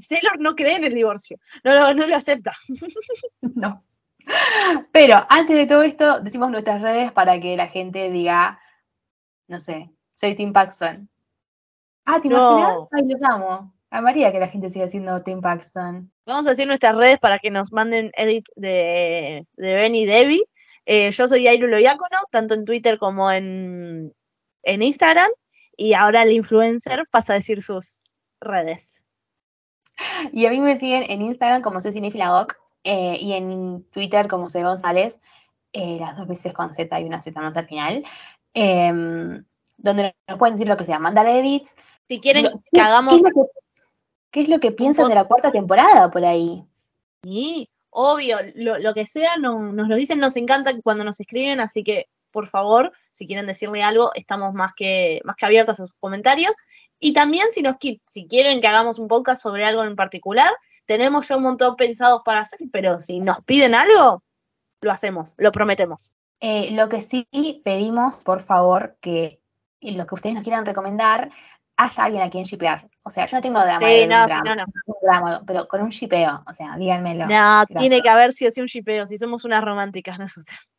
[0.08, 1.38] Taylor no cree en el divorcio.
[1.64, 2.52] No, lo- no lo acepta.
[3.54, 3.82] No.
[4.92, 8.58] Pero antes de todo esto, decimos nuestras redes para que la gente diga,
[9.48, 11.08] no sé, soy Tim Paxton.
[12.06, 12.58] Ah, ¿te No.
[12.58, 12.88] imaginas?
[12.92, 13.74] Ay, los amo.
[13.94, 16.10] Amaría que la gente siga siendo Tim Paxton.
[16.26, 20.42] Vamos a decir nuestras redes para que nos manden edit de, de Ben y Debbie.
[20.84, 24.12] Eh, yo soy Airu Loiácono, tanto en Twitter como en,
[24.64, 25.30] en Instagram.
[25.76, 29.04] Y ahora el influencer pasa a decir sus redes.
[30.32, 34.48] Y a mí me siguen en Instagram como soy Cinefiladoc eh, y en Twitter como
[34.48, 35.20] soy González,
[35.72, 38.04] eh, las dos veces con Z y una Z más al final.
[38.54, 39.44] Em,
[39.76, 41.76] donde nos pueden decir lo que sea, mandar edits.
[42.08, 43.12] Si quieren que ¿qué- hagamos.
[43.22, 43.50] ¿Qué es lo que,
[44.34, 46.64] qué es lo que piensan de la cuarta temporada por ahí?
[47.22, 51.60] Sí, obvio, lo, lo que sea, no- nos lo dicen, nos encanta cuando nos escriben,
[51.60, 55.86] así que por favor, si quieren decirle algo, estamos más que, más que abiertas a
[55.86, 56.52] sus comentarios.
[56.98, 60.50] Y también si nos si quieren que hagamos un podcast sobre algo en particular,
[60.84, 64.24] tenemos ya un montón pensados para hacer, pero si nos piden algo,
[64.80, 66.10] lo hacemos, lo prometemos.
[66.40, 67.28] Eh, lo que sí
[67.64, 69.40] pedimos, por favor, que
[69.80, 71.30] en lo que ustedes nos quieran recomendar,
[71.76, 72.88] haya alguien a quien shipear.
[73.06, 74.64] O sea, yo no tengo drama, de Sí, no, un drama, no, no.
[74.86, 77.26] un drama, pero con un shipeo, o sea, díganmelo.
[77.26, 80.74] No, tiene que haber sí o sí un shipeo, si somos unas románticas nosotras.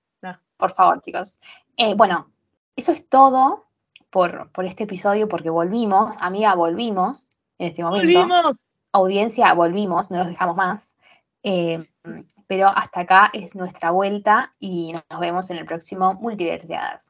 [0.58, 1.38] Por favor, chicos.
[1.78, 2.32] Eh, bueno,
[2.76, 3.68] eso es todo
[4.10, 8.06] por, por este episodio, porque volvimos, amiga, volvimos en este momento.
[8.06, 8.68] ¡Volvimos!
[8.92, 10.96] Audiencia, volvimos, no los dejamos más.
[11.44, 11.78] Eh,
[12.48, 17.10] pero hasta acá es nuestra vuelta y nos vemos en el próximo Multiverseadas.